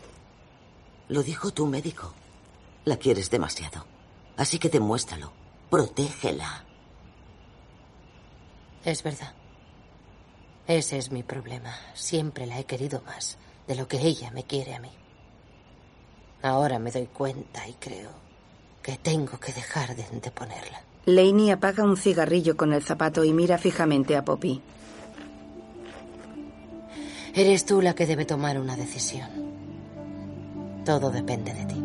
Lo 1.07 1.23
dijo 1.23 1.51
tu 1.51 1.67
médico. 1.67 2.13
La 2.83 2.97
quieres 2.97 3.29
demasiado. 3.29 3.85
Así 4.35 4.59
que 4.59 4.67
demuéstralo. 4.67 5.42
Protégela. 5.73 6.63
Es 8.85 9.01
verdad. 9.01 9.33
Ese 10.67 10.99
es 10.99 11.11
mi 11.11 11.23
problema. 11.23 11.73
Siempre 11.95 12.45
la 12.45 12.59
he 12.59 12.65
querido 12.65 13.01
más 13.07 13.39
de 13.67 13.73
lo 13.73 13.87
que 13.87 13.97
ella 13.99 14.29
me 14.29 14.43
quiere 14.43 14.75
a 14.75 14.79
mí. 14.79 14.91
Ahora 16.43 16.77
me 16.77 16.91
doy 16.91 17.07
cuenta 17.07 17.67
y 17.67 17.73
creo 17.73 18.11
que 18.83 18.97
tengo 18.97 19.39
que 19.39 19.51
dejar 19.51 19.95
de 19.95 20.03
anteponerla. 20.03 20.83
Laney 21.05 21.49
apaga 21.49 21.83
un 21.83 21.97
cigarrillo 21.97 22.55
con 22.55 22.71
el 22.71 22.83
zapato 22.83 23.23
y 23.23 23.33
mira 23.33 23.57
fijamente 23.57 24.15
a 24.15 24.23
Poppy. 24.23 24.61
Eres 27.33 27.65
tú 27.65 27.81
la 27.81 27.95
que 27.95 28.05
debe 28.05 28.25
tomar 28.25 28.59
una 28.59 28.75
decisión. 28.75 29.27
Todo 30.85 31.09
depende 31.09 31.51
de 31.51 31.65
ti. 31.65 31.83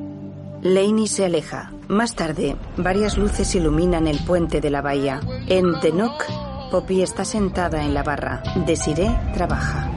Laney 0.60 1.06
se 1.06 1.24
aleja. 1.24 1.72
Más 1.88 2.14
tarde, 2.14 2.54
varias 2.76 3.16
luces 3.16 3.54
iluminan 3.54 4.06
el 4.06 4.22
puente 4.22 4.60
de 4.60 4.68
la 4.68 4.82
bahía. 4.82 5.20
En 5.46 5.80
Tenok, 5.80 6.22
Poppy 6.70 7.00
está 7.00 7.24
sentada 7.24 7.82
en 7.82 7.94
la 7.94 8.02
barra. 8.02 8.42
Desiree 8.66 9.18
trabaja. 9.32 9.90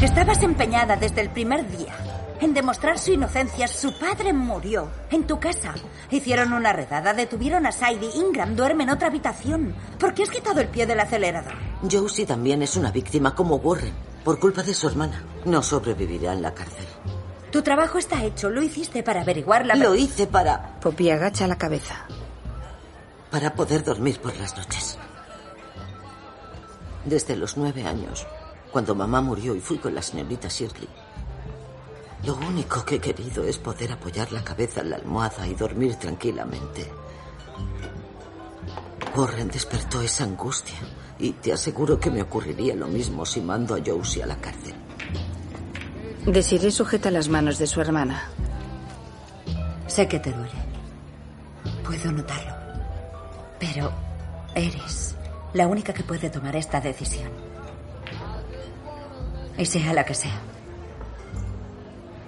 Estabas 0.00 0.44
empeñada 0.44 0.94
desde 0.94 1.22
el 1.22 1.30
primer 1.30 1.68
día 1.68 1.94
en 2.40 2.54
demostrar 2.54 3.00
su 3.00 3.12
inocencia. 3.12 3.66
Su 3.66 3.98
padre 3.98 4.32
murió 4.32 4.88
en 5.10 5.26
tu 5.26 5.40
casa. 5.40 5.74
Hicieron 6.12 6.52
una 6.52 6.72
redada, 6.72 7.12
detuvieron 7.12 7.66
a 7.66 7.72
Sadie. 7.72 8.10
Ingram 8.14 8.54
duerme 8.54 8.84
en 8.84 8.90
otra 8.90 9.08
habitación. 9.08 9.74
¿Por 9.98 10.14
qué 10.14 10.22
has 10.22 10.30
quitado 10.30 10.60
el 10.60 10.68
pie 10.68 10.86
del 10.86 11.00
acelerador? 11.00 11.54
Josie 11.90 12.24
también 12.24 12.62
es 12.62 12.76
una 12.76 12.92
víctima 12.92 13.34
como 13.34 13.56
Warren, 13.56 13.94
por 14.22 14.38
culpa 14.38 14.62
de 14.62 14.74
su 14.74 14.86
hermana. 14.86 15.24
No 15.44 15.60
sobrevivirá 15.60 16.34
en 16.34 16.42
la 16.42 16.54
cárcel. 16.54 16.86
Tu 17.56 17.62
trabajo 17.62 17.96
está 17.96 18.22
hecho. 18.22 18.50
Lo 18.50 18.62
hiciste 18.62 19.02
para 19.02 19.22
averiguar 19.22 19.64
la 19.64 19.76
Lo 19.76 19.94
hice 19.94 20.26
para... 20.26 20.78
Poppy 20.78 21.08
agacha 21.08 21.46
la 21.46 21.56
cabeza. 21.56 22.04
Para 23.30 23.54
poder 23.54 23.82
dormir 23.82 24.20
por 24.20 24.36
las 24.36 24.54
noches. 24.58 24.98
Desde 27.06 27.34
los 27.34 27.56
nueve 27.56 27.84
años, 27.84 28.26
cuando 28.70 28.94
mamá 28.94 29.22
murió 29.22 29.54
y 29.54 29.60
fui 29.60 29.78
con 29.78 29.94
la 29.94 30.02
señorita 30.02 30.48
Shirley. 30.48 30.86
Lo 32.26 32.36
único 32.36 32.84
que 32.84 32.96
he 32.96 33.00
querido 33.00 33.42
es 33.42 33.56
poder 33.56 33.90
apoyar 33.90 34.32
la 34.32 34.44
cabeza 34.44 34.82
en 34.82 34.90
la 34.90 34.96
almohada 34.96 35.46
y 35.46 35.54
dormir 35.54 35.94
tranquilamente. 35.94 36.92
Warren 39.16 39.48
despertó 39.48 40.02
esa 40.02 40.24
angustia 40.24 40.76
y 41.18 41.32
te 41.32 41.54
aseguro 41.54 41.98
que 41.98 42.10
me 42.10 42.20
ocurriría 42.20 42.74
lo 42.74 42.86
mismo 42.86 43.24
si 43.24 43.40
mando 43.40 43.74
a 43.74 43.80
Josie 43.82 44.24
a 44.24 44.26
la 44.26 44.36
cárcel. 44.36 44.85
Desiree 46.26 46.72
sujeta 46.72 47.12
las 47.12 47.28
manos 47.28 47.56
de 47.56 47.68
su 47.68 47.80
hermana. 47.80 48.24
Sé 49.86 50.08
que 50.08 50.18
te 50.18 50.32
duele. 50.32 50.50
Puedo 51.84 52.10
notarlo. 52.10 52.52
Pero 53.60 53.92
eres 54.52 55.14
la 55.54 55.68
única 55.68 55.94
que 55.94 56.02
puede 56.02 56.28
tomar 56.28 56.56
esta 56.56 56.80
decisión. 56.80 57.30
Y 59.56 59.66
sea 59.66 59.94
la 59.94 60.04
que 60.04 60.14
sea. 60.14 60.40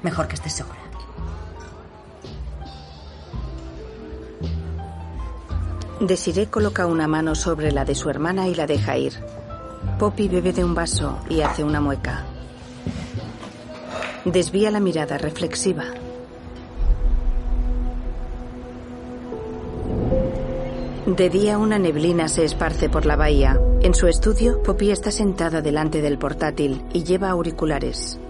Mejor 0.04 0.28
que 0.28 0.36
estés 0.36 0.52
segura. 0.52 0.78
Desiree 6.00 6.46
coloca 6.46 6.86
una 6.86 7.08
mano 7.08 7.34
sobre 7.34 7.72
la 7.72 7.84
de 7.84 7.96
su 7.96 8.08
hermana 8.08 8.46
y 8.46 8.54
la 8.54 8.68
deja 8.68 8.96
ir. 8.96 9.14
Poppy 9.98 10.28
bebe 10.28 10.52
de 10.52 10.64
un 10.64 10.76
vaso 10.76 11.18
y 11.28 11.40
hace 11.40 11.64
una 11.64 11.80
mueca. 11.80 12.27
Desvía 14.24 14.70
la 14.70 14.80
mirada 14.80 15.16
reflexiva. 15.16 15.84
De 21.06 21.30
día 21.30 21.56
una 21.56 21.78
neblina 21.78 22.28
se 22.28 22.44
esparce 22.44 22.90
por 22.90 23.06
la 23.06 23.16
bahía. 23.16 23.58
En 23.80 23.94
su 23.94 24.08
estudio, 24.08 24.62
Poppy 24.62 24.90
está 24.90 25.10
sentada 25.10 25.62
delante 25.62 26.02
del 26.02 26.18
portátil 26.18 26.84
y 26.92 27.04
lleva 27.04 27.30
auriculares. 27.30 28.20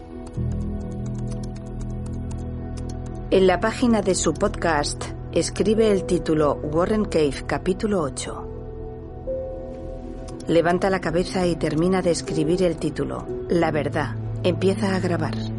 En 3.30 3.46
la 3.46 3.58
página 3.58 4.00
de 4.00 4.14
su 4.14 4.32
podcast 4.32 5.04
escribe 5.32 5.90
el 5.90 6.04
título 6.04 6.54
Warren 6.54 7.04
Cave 7.06 7.44
capítulo 7.46 8.00
8. 8.02 8.48
Levanta 10.46 10.88
la 10.88 11.00
cabeza 11.00 11.46
y 11.46 11.56
termina 11.56 12.00
de 12.00 12.12
escribir 12.12 12.62
el 12.62 12.76
título. 12.76 13.26
La 13.48 13.70
verdad. 13.70 14.14
Empieza 14.44 14.94
a 14.94 15.00
grabar. 15.00 15.57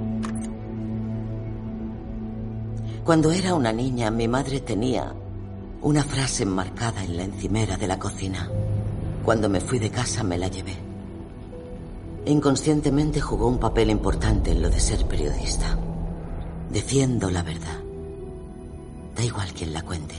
Cuando 3.04 3.32
era 3.32 3.56
una 3.56 3.72
niña, 3.72 4.12
mi 4.12 4.28
madre 4.28 4.60
tenía 4.60 5.14
una 5.82 6.04
frase 6.04 6.44
enmarcada 6.44 7.04
en 7.04 7.18
la 7.18 7.24
encimera 7.24 7.78
de 7.78 7.88
la 7.88 7.98
cocina. 7.98 8.50
Cuando 9.24 9.50
me 9.50 9.62
fui 9.62 9.80
de 9.80 9.90
casa 9.90 10.24
me 10.24 10.38
la 10.38 10.48
llevé. 10.48 10.76
Inconscientemente 12.26 13.22
jugó 13.22 13.48
un 13.48 13.60
papel 13.60 13.90
importante 13.90 14.52
en 14.52 14.62
lo 14.62 14.70
de 14.70 14.80
ser 14.80 15.06
periodista. 15.06 15.78
Defiendo 16.70 17.32
la 17.32 17.42
verdad. 17.42 17.80
Da 19.16 19.24
igual 19.24 19.52
quien 19.54 19.74
la 19.74 19.82
cuente. 19.82 20.16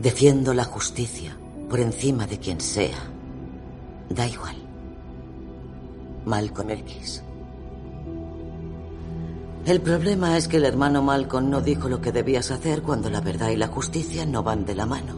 Defiendo 0.00 0.52
la 0.52 0.64
justicia 0.64 1.36
por 1.70 1.80
encima 1.80 2.26
de 2.26 2.38
quien 2.38 2.60
sea. 2.60 2.98
Da 4.10 4.26
igual. 4.26 4.56
Malcolm 6.24 6.70
X. 6.70 7.22
El 9.66 9.80
problema 9.80 10.36
es 10.36 10.46
que 10.46 10.58
el 10.58 10.64
hermano 10.64 11.02
Malcolm 11.02 11.50
no 11.50 11.60
dijo 11.60 11.88
lo 11.88 12.00
que 12.00 12.12
debías 12.12 12.52
hacer 12.52 12.82
cuando 12.82 13.10
la 13.10 13.20
verdad 13.20 13.48
y 13.48 13.56
la 13.56 13.66
justicia 13.66 14.24
no 14.24 14.44
van 14.44 14.64
de 14.64 14.76
la 14.76 14.86
mano. 14.86 15.16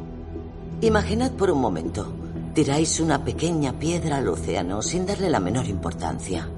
Imaginad 0.81 1.33
por 1.33 1.51
un 1.51 1.61
momento, 1.61 2.11
tiráis 2.55 2.99
una 2.99 3.23
pequeña 3.23 3.79
piedra 3.79 4.17
al 4.17 4.29
océano 4.29 4.81
sin 4.81 5.05
darle 5.05 5.29
la 5.29 5.39
menor 5.39 5.67
importancia. 5.67 6.49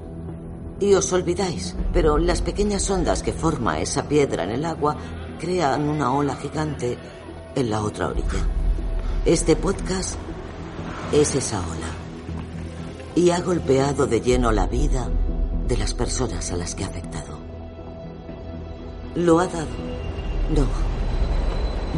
Y 0.79 0.93
os 0.93 1.11
olvidáis, 1.11 1.75
pero 1.91 2.17
las 2.17 2.41
pequeñas 2.41 2.89
ondas 2.89 3.23
que 3.23 3.33
forma 3.33 3.81
esa 3.81 4.07
piedra 4.07 4.45
en 4.45 4.51
el 4.51 4.63
agua 4.63 4.95
crean 5.37 5.89
una 5.89 6.13
ola 6.13 6.37
gigante 6.37 6.97
en 7.55 7.69
la 7.69 7.81
otra 7.81 8.07
orilla. 8.07 8.47
Este 9.25 9.57
podcast 9.57 10.15
es 11.11 11.35
esa 11.35 11.59
ola. 11.59 11.91
Y 13.15 13.31
ha 13.31 13.41
golpeado 13.41 14.07
de 14.07 14.21
lleno 14.21 14.53
la 14.53 14.67
vida 14.67 15.09
de 15.67 15.75
las 15.75 15.93
personas 15.93 16.53
a 16.53 16.55
las 16.55 16.73
que 16.73 16.85
ha 16.85 16.87
afectado. 16.87 17.30
Lo 19.15 19.39
ha 19.39 19.47
dado. 19.47 19.67
No. 20.55 20.65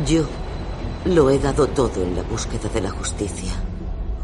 Yo 0.06 0.26
lo 1.06 1.30
he 1.30 1.38
dado 1.38 1.68
todo 1.68 2.02
en 2.02 2.16
la 2.16 2.24
búsqueda 2.24 2.70
de 2.70 2.82
la 2.82 2.90
justicia. 2.90 3.52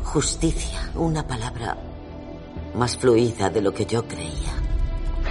Justicia, 0.03 0.89
una 0.95 1.27
palabra 1.27 1.77
más 2.73 2.97
fluida 2.97 3.49
de 3.49 3.61
lo 3.61 3.71
que 3.73 3.85
yo 3.85 4.07
creía. 4.07 4.53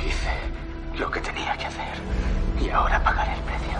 Hice 0.06 0.98
lo 0.98 1.10
que 1.10 1.20
tenía 1.20 1.56
que 1.56 1.66
hacer 1.66 1.94
y 2.62 2.68
ahora 2.70 3.02
pagaré 3.02 3.34
el 3.34 3.40
precio. 3.40 3.78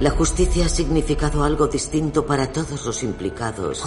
La 0.00 0.10
justicia 0.10 0.66
ha 0.66 0.68
significado 0.68 1.44
algo 1.44 1.66
distinto 1.66 2.24
para 2.24 2.50
todos 2.52 2.86
los 2.86 3.02
implicados 3.02 3.84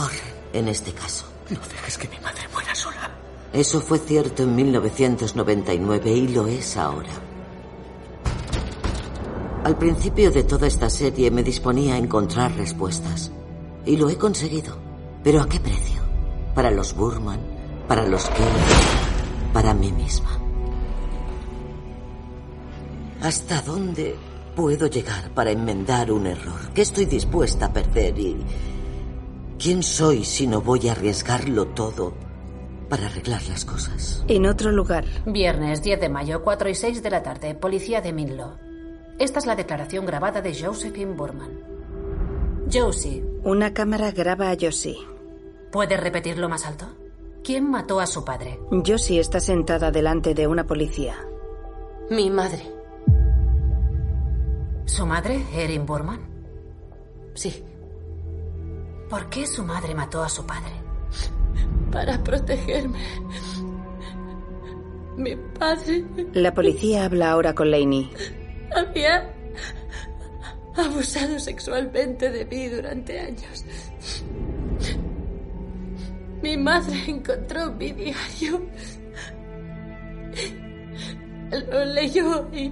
en 0.53 0.67
este 0.67 0.93
caso. 0.93 1.25
No 1.49 1.60
dejes 1.60 1.97
que 1.97 2.08
mi 2.08 2.19
madre 2.19 2.41
muera 2.53 2.75
sola. 2.75 3.10
Eso 3.51 3.82
fue 3.82 3.97
cierto 3.97 4.43
en 4.43 4.56
1999 4.56 6.12
y 6.12 6.27
lo 6.27 6.45
es 6.45 6.77
ahora. 6.77 7.37
Al 9.67 9.77
principio 9.77 10.32
de 10.32 10.45
toda 10.45 10.65
esta 10.65 10.89
serie 10.89 11.30
me 11.30 11.43
disponía 11.43 11.95
a 11.95 11.97
encontrar 11.97 12.56
respuestas. 12.56 13.34
Y 13.86 13.97
lo 13.97 14.10
he 14.10 14.17
conseguido. 14.17 14.77
¿Pero 15.25 15.41
a 15.41 15.49
qué 15.49 15.60
precio? 15.60 16.01
Para 16.56 16.71
los 16.71 16.95
Burman, 16.95 17.41
para 17.86 18.08
los 18.08 18.30
Kelly, 18.30 19.51
para 19.51 19.73
mí 19.73 19.91
misma. 19.91 20.39
¿Hasta 23.21 23.62
dónde 23.62 24.15
puedo 24.56 24.88
llegar 24.88 25.32
para 25.32 25.51
enmendar 25.51 26.13
un 26.13 26.27
error? 26.27 26.71
¿Qué 26.73 26.84
estoy 26.84 27.03
dispuesta 27.03 27.65
a 27.65 27.73
perder? 27.73 28.17
¿Y 28.17 28.38
quién 29.60 29.84
soy 29.84 30.23
si 30.23 30.47
no 30.47 30.62
voy 30.62 30.88
a 30.88 30.93
arriesgarlo 30.93 31.67
todo 31.67 32.13
para 32.88 33.08
arreglar 33.08 33.45
las 33.49 33.65
cosas? 33.65 34.23
En 34.30 34.45
otro 34.45 34.71
lugar. 34.71 35.03
Viernes 35.25 35.84
10 35.84 35.99
de 35.99 36.08
mayo, 36.08 36.41
4 36.41 36.69
y 36.69 36.75
6 36.75 37.03
de 37.03 37.10
la 37.10 37.21
tarde, 37.21 37.53
policía 37.53 37.99
de 37.99 38.13
Minlo. 38.13 38.66
Esta 39.19 39.39
es 39.39 39.45
la 39.45 39.56
declaración 39.56 40.06
grabada 40.06 40.41
de 40.41 40.53
Josephine 40.53 41.13
Burman. 41.13 41.60
Josie. 42.71 43.23
Una 43.43 43.73
cámara 43.73 44.12
graba 44.12 44.51
a 44.51 44.58
Josie. 44.60 44.97
¿Puedes 45.71 45.99
repetirlo 45.99 46.49
más 46.49 46.65
alto? 46.65 46.86
¿Quién 47.43 47.69
mató 47.69 47.99
a 47.99 48.06
su 48.06 48.23
padre? 48.23 48.60
Josie 48.86 49.19
está 49.19 49.39
sentada 49.39 49.89
delante 49.89 50.34
de 50.34 50.47
una 50.47 50.65
policía. 50.65 51.15
Mi 52.12 52.30
madre. 52.30 52.62
¿Su 54.86 55.06
madre, 55.06 55.43
Erin 55.53 55.86
Burman? 55.86 56.19
Sí. 57.34 57.63
¿Por 59.10 59.30
qué 59.30 59.47
su 59.47 59.63
madre 59.63 59.95
mató 59.95 60.21
a 60.21 60.30
su 60.30 60.45
padre? 60.45 60.73
Para 61.91 62.21
protegerme. 62.23 62.99
Mi 65.17 65.36
padre 65.36 66.06
La 66.34 66.53
policía 66.53 67.06
habla 67.06 67.32
ahora 67.32 67.56
con 67.56 67.71
Laney. 67.71 68.12
Había 68.75 69.34
abusado 70.75 71.39
sexualmente 71.39 72.30
de 72.30 72.45
mí 72.45 72.67
durante 72.67 73.19
años. 73.19 73.65
Mi 76.41 76.56
madre 76.56 76.95
encontró 77.08 77.71
mi 77.71 77.91
diario. 77.91 78.62
Lo 81.71 81.86
leyó 81.86 82.47
y 82.53 82.71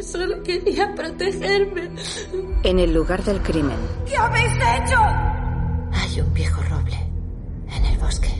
solo 0.00 0.42
quería 0.42 0.94
protegerme. 0.94 1.90
En 2.62 2.78
el 2.78 2.92
lugar 2.92 3.22
del 3.24 3.42
crimen. 3.42 3.78
¿Qué 4.06 4.16
habéis 4.16 4.52
hecho? 4.52 5.00
Hay 5.92 6.20
un 6.20 6.32
viejo 6.34 6.62
roble 6.62 6.96
en 7.74 7.84
el 7.84 7.98
bosque. 7.98 8.30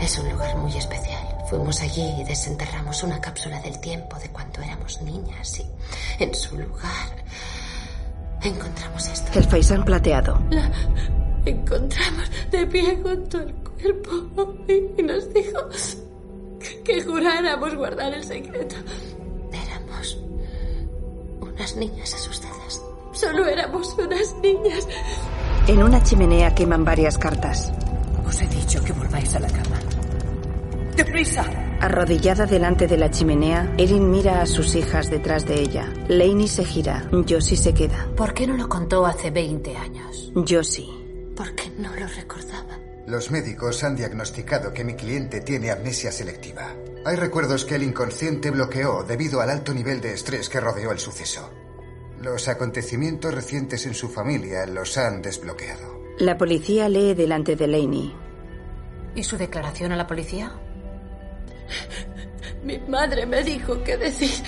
Es 0.00 0.18
un 0.18 0.30
lugar 0.30 0.56
muy 0.56 0.76
especial. 0.76 1.17
Fuimos 1.48 1.80
allí 1.80 2.02
y 2.20 2.24
desenterramos 2.24 3.02
una 3.02 3.18
cápsula 3.20 3.58
del 3.60 3.80
tiempo 3.80 4.18
de 4.18 4.28
cuando 4.28 4.60
éramos 4.60 5.00
niñas 5.00 5.58
y 5.60 6.22
en 6.22 6.34
su 6.34 6.58
lugar 6.58 7.24
encontramos 8.42 9.08
esto. 9.08 9.38
El 9.38 9.44
faisán 9.44 9.82
plateado. 9.82 10.38
La 10.50 10.70
encontramos 11.46 12.30
de 12.50 12.66
pie 12.66 13.00
junto 13.02 13.38
al 13.38 13.54
cuerpo 13.54 14.54
y 14.68 15.02
nos 15.02 15.32
dijo 15.32 15.60
que 16.84 17.02
juráramos 17.02 17.74
guardar 17.76 18.12
el 18.12 18.24
secreto. 18.24 18.76
Éramos 19.50 20.18
unas 21.40 21.76
niñas 21.76 22.12
asustadas. 22.12 22.82
Solo 23.12 23.46
éramos 23.46 23.96
unas 23.98 24.34
niñas. 24.42 24.86
En 25.66 25.82
una 25.82 26.02
chimenea 26.02 26.54
queman 26.54 26.84
varias 26.84 27.16
cartas. 27.16 27.72
Os 28.26 28.38
he 28.42 28.46
dicho 28.48 28.84
que 28.84 28.92
volváis 28.92 29.34
a 29.34 29.40
la 29.40 29.48
cama. 29.48 29.87
¡Deprisa! 30.98 31.44
Arrodillada 31.80 32.44
delante 32.44 32.88
de 32.88 32.96
la 32.96 33.08
chimenea, 33.08 33.72
Erin 33.78 34.10
mira 34.10 34.42
a 34.42 34.46
sus 34.46 34.74
hijas 34.74 35.08
detrás 35.08 35.46
de 35.46 35.60
ella. 35.60 35.88
Lainey 36.08 36.48
se 36.48 36.64
gira. 36.64 37.08
Josie 37.12 37.56
se 37.56 37.72
queda. 37.72 38.08
¿Por 38.16 38.34
qué 38.34 38.48
no 38.48 38.56
lo 38.56 38.68
contó 38.68 39.06
hace 39.06 39.30
20 39.30 39.76
años? 39.76 40.32
Josie. 40.34 40.88
Porque 41.36 41.70
no 41.78 41.94
lo 41.94 42.04
recordaba. 42.08 42.80
Los 43.06 43.30
médicos 43.30 43.84
han 43.84 43.94
diagnosticado 43.94 44.72
que 44.72 44.82
mi 44.82 44.94
cliente 44.94 45.40
tiene 45.40 45.70
amnesia 45.70 46.10
selectiva. 46.10 46.74
Hay 47.04 47.14
recuerdos 47.14 47.64
que 47.64 47.76
el 47.76 47.84
inconsciente 47.84 48.50
bloqueó 48.50 49.04
debido 49.04 49.40
al 49.40 49.50
alto 49.50 49.72
nivel 49.72 50.00
de 50.00 50.14
estrés 50.14 50.48
que 50.48 50.58
rodeó 50.58 50.90
el 50.90 50.98
suceso. 50.98 51.48
Los 52.20 52.48
acontecimientos 52.48 53.32
recientes 53.32 53.86
en 53.86 53.94
su 53.94 54.08
familia 54.08 54.66
los 54.66 54.98
han 54.98 55.22
desbloqueado. 55.22 55.96
La 56.18 56.36
policía 56.36 56.88
lee 56.88 57.14
delante 57.14 57.54
de 57.54 57.68
Lainey. 57.68 58.16
¿Y 59.14 59.22
su 59.22 59.36
declaración 59.36 59.92
a 59.92 59.96
la 59.96 60.08
policía? 60.08 60.58
Mi 62.64 62.78
madre 62.88 63.24
me 63.26 63.42
dijo 63.42 63.82
que 63.84 63.96
decir. 63.96 64.44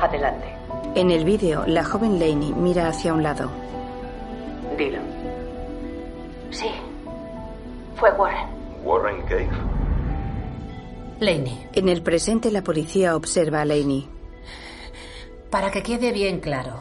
Adelante. 0.00 0.46
En 0.94 1.10
el 1.10 1.24
vídeo, 1.24 1.64
la 1.66 1.84
joven 1.84 2.18
Lainey 2.18 2.52
mira 2.52 2.88
hacia 2.88 3.14
un 3.14 3.22
lado. 3.22 3.50
Dilo. 4.76 4.98
Sí. 6.50 6.66
Fue 7.96 8.10
Warren. 8.12 8.48
Warren 8.84 9.22
Cave. 9.22 9.48
Lainey, 11.20 11.68
En 11.74 11.88
el 11.88 12.02
presente, 12.02 12.50
la 12.50 12.62
policía 12.62 13.14
observa 13.14 13.60
a 13.60 13.64
Lainey. 13.64 14.08
para 15.50 15.70
que 15.70 15.82
quede 15.82 16.10
bien 16.12 16.40
claro, 16.40 16.80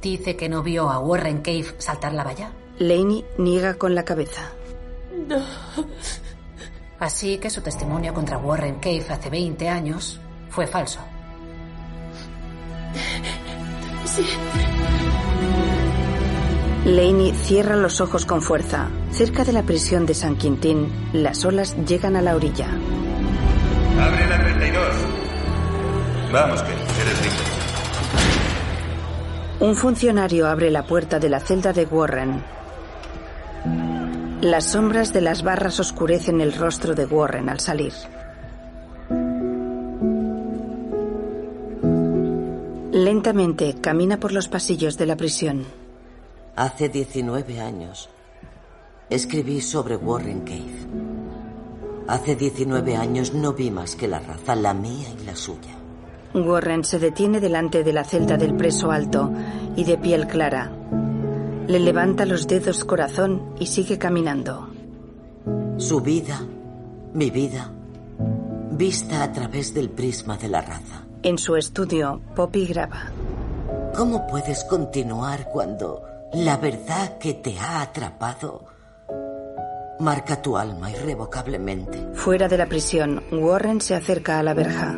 dice 0.00 0.36
que 0.36 0.48
no 0.48 0.62
vio 0.62 0.88
a 0.90 1.00
Warren 1.00 1.38
Cave 1.42 1.66
saltar 1.78 2.12
la 2.14 2.22
valla. 2.22 2.52
Lainey 2.78 3.24
niega 3.38 3.74
con 3.74 3.94
la 3.94 4.04
cabeza. 4.04 4.52
No. 5.26 5.42
Así 6.98 7.38
que 7.38 7.50
su 7.50 7.60
testimonio 7.60 8.14
contra 8.14 8.38
Warren 8.38 8.76
Cave 8.76 9.04
hace 9.10 9.28
20 9.28 9.68
años 9.68 10.20
fue 10.48 10.66
falso. 10.66 11.00
Sí. 14.04 14.24
Lainey 16.86 17.32
cierra 17.32 17.76
los 17.76 18.00
ojos 18.00 18.24
con 18.24 18.40
fuerza. 18.40 18.88
Cerca 19.10 19.44
de 19.44 19.52
la 19.52 19.64
prisión 19.64 20.06
de 20.06 20.14
San 20.14 20.36
Quintín, 20.36 20.88
las 21.12 21.44
olas 21.44 21.76
llegan 21.84 22.16
a 22.16 22.22
la 22.22 22.36
orilla. 22.36 22.68
Abre 24.00 24.26
la 24.28 24.38
32. 24.38 24.86
Vamos, 26.32 26.62
que 26.62 26.72
eres 26.72 27.20
libre. 27.22 27.56
Un 29.58 29.74
funcionario 29.74 30.46
abre 30.46 30.70
la 30.70 30.84
puerta 30.84 31.18
de 31.18 31.28
la 31.28 31.40
celda 31.40 31.72
de 31.72 31.86
Warren. 31.86 32.55
Las 34.46 34.66
sombras 34.66 35.12
de 35.12 35.20
las 35.22 35.42
barras 35.42 35.80
oscurecen 35.80 36.40
el 36.40 36.52
rostro 36.52 36.94
de 36.94 37.04
Warren 37.04 37.48
al 37.48 37.58
salir. 37.58 37.92
Lentamente 42.92 43.74
camina 43.80 44.20
por 44.20 44.30
los 44.30 44.46
pasillos 44.46 44.96
de 44.98 45.06
la 45.06 45.16
prisión. 45.16 45.64
Hace 46.54 46.88
19 46.88 47.60
años 47.60 48.08
escribí 49.10 49.60
sobre 49.60 49.96
Warren 49.96 50.42
Cave. 50.42 50.86
Hace 52.06 52.36
19 52.36 52.94
años 52.94 53.34
no 53.34 53.52
vi 53.52 53.72
más 53.72 53.96
que 53.96 54.06
la 54.06 54.20
raza, 54.20 54.54
la 54.54 54.74
mía 54.74 55.08
y 55.20 55.24
la 55.24 55.34
suya. 55.34 55.74
Warren 56.34 56.84
se 56.84 57.00
detiene 57.00 57.40
delante 57.40 57.82
de 57.82 57.92
la 57.92 58.04
celda 58.04 58.36
del 58.36 58.54
preso 58.54 58.92
alto 58.92 59.28
y 59.74 59.82
de 59.82 59.98
piel 59.98 60.28
clara. 60.28 60.70
Le 61.66 61.80
levanta 61.80 62.24
los 62.24 62.46
dedos 62.46 62.84
corazón 62.84 63.54
y 63.58 63.66
sigue 63.66 63.98
caminando. 63.98 64.68
Su 65.78 66.00
vida, 66.00 66.40
mi 67.12 67.30
vida, 67.30 67.72
vista 68.70 69.24
a 69.24 69.32
través 69.32 69.74
del 69.74 69.90
prisma 69.90 70.36
de 70.36 70.48
la 70.48 70.60
raza. 70.60 71.04
En 71.24 71.38
su 71.38 71.56
estudio, 71.56 72.20
Poppy 72.36 72.66
graba. 72.66 73.10
¿Cómo 73.96 74.28
puedes 74.28 74.62
continuar 74.64 75.48
cuando 75.52 76.02
la 76.34 76.56
verdad 76.56 77.18
que 77.18 77.34
te 77.34 77.58
ha 77.58 77.82
atrapado 77.82 78.64
marca 79.98 80.40
tu 80.40 80.56
alma 80.56 80.90
irrevocablemente? 80.92 82.10
Fuera 82.14 82.46
de 82.46 82.58
la 82.58 82.66
prisión, 82.66 83.24
Warren 83.32 83.80
se 83.80 83.96
acerca 83.96 84.38
a 84.38 84.44
la 84.44 84.54
verja. 84.54 84.96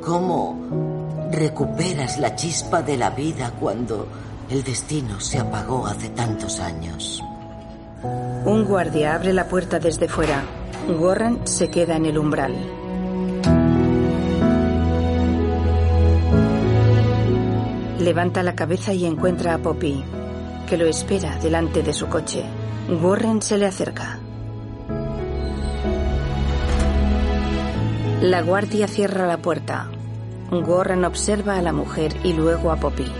¿Cómo 0.00 1.28
recuperas 1.30 2.18
la 2.18 2.34
chispa 2.34 2.82
de 2.82 2.96
la 2.96 3.10
vida 3.10 3.52
cuando 3.60 4.08
el 4.52 4.62
destino 4.64 5.18
se 5.18 5.38
apagó 5.38 5.86
hace 5.86 6.10
tantos 6.10 6.60
años? 6.60 7.22
Un 8.44 8.66
guardia 8.66 9.14
abre 9.14 9.32
la 9.32 9.48
puerta 9.48 9.78
desde 9.78 10.08
fuera. 10.08 10.44
Warren 10.88 11.46
se 11.46 11.70
queda 11.70 11.96
en 11.96 12.04
el 12.04 12.18
umbral. 12.18 12.54
Levanta 17.98 18.42
la 18.42 18.54
cabeza 18.54 18.92
y 18.92 19.06
encuentra 19.06 19.54
a 19.54 19.58
Poppy, 19.58 20.04
que 20.68 20.76
lo 20.76 20.84
espera 20.84 21.38
delante 21.38 21.82
de 21.82 21.94
su 21.94 22.08
coche. 22.08 22.44
Warren 22.90 23.40
se 23.40 23.56
le 23.56 23.64
acerca. 23.64 24.18
La 28.20 28.42
guardia 28.42 28.86
cierra 28.86 29.26
la 29.26 29.38
puerta. 29.38 29.88
Warren 30.50 31.06
observa 31.06 31.56
a 31.56 31.62
la 31.62 31.72
mujer 31.72 32.14
y 32.22 32.34
luego 32.34 32.70
a 32.70 32.76
Poppy. 32.76 33.10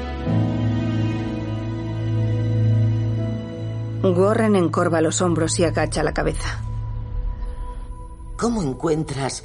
Warren 4.10 4.56
encorva 4.56 5.00
los 5.00 5.22
hombros 5.22 5.58
y 5.60 5.64
agacha 5.64 6.02
la 6.02 6.12
cabeza. 6.12 6.60
¿Cómo 8.36 8.62
encuentras 8.62 9.44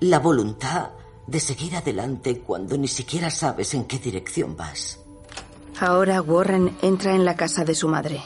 la 0.00 0.18
voluntad 0.18 0.90
de 1.26 1.40
seguir 1.40 1.76
adelante 1.76 2.40
cuando 2.40 2.78
ni 2.78 2.88
siquiera 2.88 3.30
sabes 3.30 3.74
en 3.74 3.84
qué 3.84 3.98
dirección 3.98 4.56
vas? 4.56 4.98
Ahora 5.78 6.22
Warren 6.22 6.76
entra 6.80 7.14
en 7.14 7.24
la 7.24 7.36
casa 7.36 7.64
de 7.64 7.74
su 7.74 7.88
madre. 7.88 8.20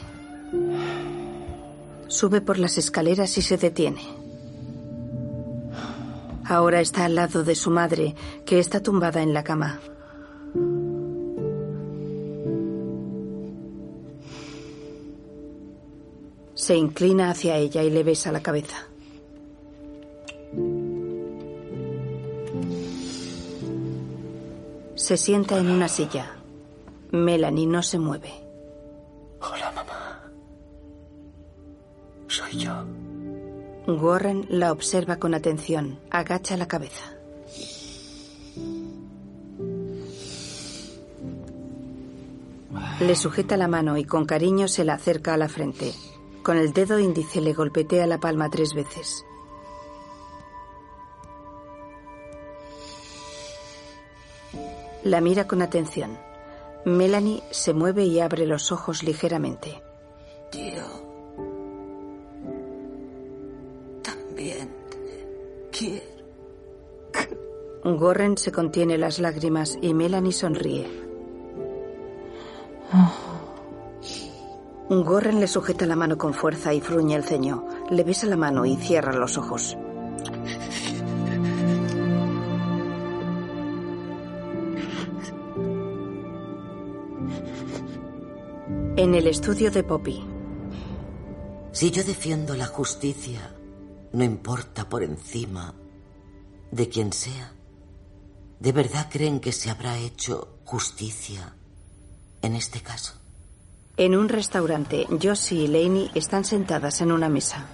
Sube 2.06 2.40
por 2.40 2.58
las 2.58 2.78
escaleras 2.78 3.36
y 3.36 3.42
se 3.42 3.56
detiene. 3.56 4.02
Ahora 6.44 6.80
está 6.80 7.06
al 7.06 7.16
lado 7.16 7.42
de 7.42 7.54
su 7.54 7.70
madre, 7.70 8.14
que 8.44 8.60
está 8.60 8.80
tumbada 8.80 9.22
en 9.22 9.34
la 9.34 9.42
cama. 9.42 9.80
Se 16.54 16.76
inclina 16.76 17.30
hacia 17.30 17.56
ella 17.56 17.82
y 17.82 17.90
le 17.90 18.02
besa 18.02 18.30
la 18.30 18.42
cabeza. 18.42 18.86
Se 24.94 25.16
sienta 25.16 25.58
en 25.58 25.70
una 25.70 25.88
silla. 25.88 26.36
Melanie 27.10 27.66
no 27.66 27.82
se 27.82 27.98
mueve. 27.98 28.32
Hola, 29.40 29.72
mamá. 29.72 30.30
Soy 32.28 32.56
yo. 32.58 32.84
Warren 33.86 34.46
la 34.48 34.72
observa 34.72 35.16
con 35.16 35.34
atención. 35.34 35.98
Agacha 36.10 36.56
la 36.56 36.66
cabeza. 36.68 37.12
Le 43.00 43.16
sujeta 43.16 43.56
la 43.56 43.68
mano 43.68 43.96
y 43.98 44.04
con 44.04 44.24
cariño 44.24 44.68
se 44.68 44.84
la 44.84 44.94
acerca 44.94 45.34
a 45.34 45.36
la 45.36 45.48
frente. 45.48 45.92
Con 46.44 46.58
el 46.58 46.74
dedo 46.74 46.98
índice 46.98 47.40
le 47.40 47.54
golpetea 47.54 48.06
la 48.06 48.20
palma 48.20 48.50
tres 48.50 48.74
veces. 48.74 49.24
La 55.04 55.22
mira 55.22 55.46
con 55.46 55.62
atención. 55.62 56.18
Melanie 56.84 57.42
se 57.50 57.72
mueve 57.72 58.04
y 58.04 58.20
abre 58.20 58.44
los 58.44 58.72
ojos 58.72 59.02
ligeramente. 59.02 59.82
Tío. 60.52 60.82
También 64.02 64.68
te 64.90 65.70
quiero. 65.72 66.14
Warren 67.84 68.36
se 68.36 68.52
contiene 68.52 68.98
las 68.98 69.18
lágrimas 69.18 69.78
y 69.80 69.94
Melanie 69.94 70.32
sonríe. 70.32 71.04
Gorren 74.88 75.40
le 75.40 75.46
sujeta 75.46 75.86
la 75.86 75.96
mano 75.96 76.18
con 76.18 76.34
fuerza 76.34 76.74
y 76.74 76.80
fruñe 76.80 77.16
el 77.16 77.24
ceño. 77.24 77.66
Le 77.88 78.04
besa 78.04 78.26
la 78.26 78.36
mano 78.36 78.66
y 78.66 78.76
cierra 78.76 79.14
los 79.14 79.38
ojos. 79.38 79.78
En 88.96 89.14
el 89.14 89.26
estudio 89.26 89.70
de 89.70 89.82
Poppy. 89.82 90.22
Si 91.72 91.90
yo 91.90 92.04
defiendo 92.04 92.54
la 92.54 92.66
justicia, 92.66 93.56
no 94.12 94.22
importa 94.22 94.88
por 94.88 95.02
encima 95.02 95.74
de 96.70 96.88
quien 96.88 97.12
sea, 97.12 97.52
¿de 98.60 98.72
verdad 98.72 99.08
creen 99.10 99.40
que 99.40 99.50
se 99.50 99.70
habrá 99.70 99.98
hecho 99.98 100.58
justicia 100.64 101.56
en 102.42 102.54
este 102.54 102.80
caso? 102.80 103.23
En 103.96 104.16
un 104.16 104.28
restaurante, 104.28 105.06
Josie 105.22 105.64
y 105.64 105.68
Laney 105.68 106.10
están 106.16 106.44
sentadas 106.44 107.00
en 107.00 107.12
una 107.12 107.28
mesa. 107.28 107.64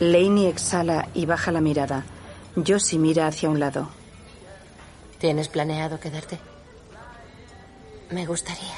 Laney 0.00 0.46
exhala 0.46 1.08
y 1.14 1.24
baja 1.24 1.52
la 1.52 1.60
mirada. 1.60 2.04
Josie 2.56 2.98
mira 2.98 3.28
hacia 3.28 3.48
un 3.48 3.60
lado. 3.60 3.88
¿Tienes 5.20 5.46
planeado 5.46 6.00
quedarte? 6.00 6.40
Me 8.10 8.26
gustaría. 8.26 8.74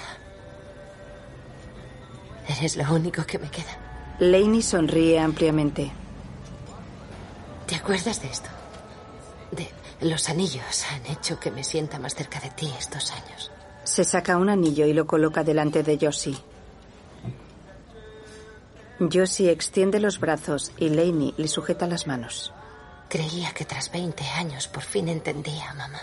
Eres 2.49 2.77
lo 2.77 2.93
único 2.93 3.25
que 3.25 3.39
me 3.39 3.51
queda. 3.51 3.79
Laney 4.19 4.61
sonríe 4.61 5.19
ampliamente. 5.19 5.91
¿Te 7.67 7.77
acuerdas 7.77 8.21
de 8.21 8.29
esto? 8.29 8.51
De 9.53 9.71
los 10.07 10.29
anillos 10.29 10.85
han 10.91 11.07
hecho 11.07 11.41
que 11.41 11.51
me 11.51 11.65
sienta 11.65 11.99
más 11.99 12.15
cerca 12.15 12.41
de 12.41 12.51
ti 12.51 12.71
estos 12.79 13.11
años. 13.13 13.51
Se 13.87 14.03
saca 14.03 14.37
un 14.37 14.51
anillo 14.51 14.85
y 14.85 14.93
lo 14.93 15.07
coloca 15.07 15.45
delante 15.45 15.85
de 15.85 15.97
Josie. 15.97 16.37
Josie 18.99 19.53
extiende 19.53 20.01
los 20.01 20.19
brazos 20.19 20.73
y 20.77 20.89
Laney 20.89 21.35
le 21.37 21.47
sujeta 21.47 21.87
las 21.87 22.09
manos. 22.09 22.53
Creía 23.09 23.53
que 23.53 23.65
tras 23.65 23.93
20 23.93 24.25
años 24.25 24.67
por 24.67 24.83
fin 24.83 25.09
entendía, 25.09 25.73
mamá, 25.75 26.01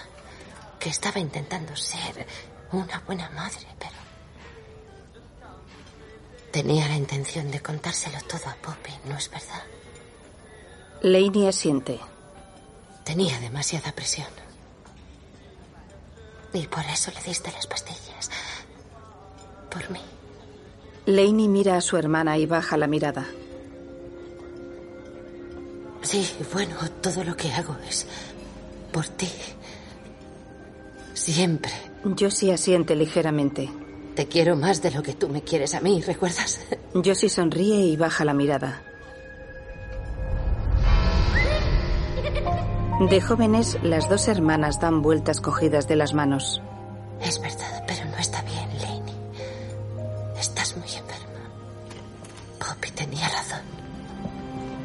que 0.80 0.90
estaba 0.90 1.20
intentando 1.20 1.76
ser 1.76 2.26
una 2.72 3.02
buena 3.06 3.30
madre, 3.32 3.68
pero 3.78 3.92
tenía 6.52 6.88
la 6.88 6.96
intención 6.96 7.52
de 7.52 7.60
contárselo 7.60 8.18
todo 8.30 8.50
a 8.50 8.56
Poppy, 8.56 8.94
¿no 9.10 9.18
es 9.18 9.30
verdad? 9.30 9.64
Laney 11.02 11.48
asiente. 11.48 12.00
Tenía 13.04 13.38
demasiada 13.42 13.92
presión. 13.92 14.43
Y 16.54 16.68
por 16.68 16.84
eso 16.86 17.12
le 17.12 17.22
diste 17.24 17.52
las 17.52 17.68
pastillas. 17.68 18.30
Por 19.70 19.90
mí. 19.90 20.00
Laney 21.06 21.48
mira 21.48 21.78
a 21.78 21.82
su 21.82 21.98
hermana 21.98 22.38
y 22.38 22.46
baja 22.46 22.78
la 22.78 22.88
mirada. 22.88 23.26
Sí, 26.02 26.30
bueno, 26.54 26.76
todo 27.02 27.24
lo 27.24 27.36
que 27.36 27.52
hago 27.52 27.76
es 27.90 28.06
por 28.92 29.08
ti. 29.08 29.30
Siempre. 31.14 31.72
Josie 32.18 32.54
asiente 32.54 32.96
ligeramente. 32.96 33.70
Te 34.16 34.28
quiero 34.28 34.56
más 34.56 34.82
de 34.82 34.92
lo 34.92 35.02
que 35.02 35.14
tú 35.14 35.30
me 35.30 35.42
quieres 35.42 35.74
a 35.74 35.82
mí, 35.82 36.02
¿recuerdas? 36.02 36.60
Josie 36.94 37.30
sonríe 37.30 37.80
y 37.80 37.96
baja 37.96 38.26
la 38.26 38.34
mirada. 38.34 38.84
De 43.10 43.22
jóvenes, 43.22 43.78
las 43.84 44.08
dos 44.08 44.28
hermanas 44.28 44.80
dan 44.80 45.02
vueltas 45.02 45.42
cogidas 45.42 45.88
de 45.88 45.96
las 45.96 46.14
manos. 46.14 46.62
Es 47.22 47.40
verdad, 47.42 47.84
pero 47.86 48.06
no 48.06 48.18
está 48.18 48.42
bien, 48.44 48.70
Laney. 48.82 49.14
Estás 50.40 50.78
muy 50.78 50.88
enferma. 50.88 51.50
Poppy 52.60 52.92
tenía 52.92 53.28
razón. 53.28 53.60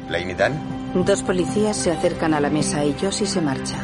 ¿Laney 0.09 0.35
Dan? 0.35 1.03
Dos 1.05 1.23
policías 1.23 1.77
se 1.77 1.91
acercan 1.91 2.33
a 2.33 2.39
la 2.39 2.49
mesa 2.49 2.83
y 2.83 2.95
Josie 2.99 3.25
se 3.25 3.41
marcha. 3.41 3.77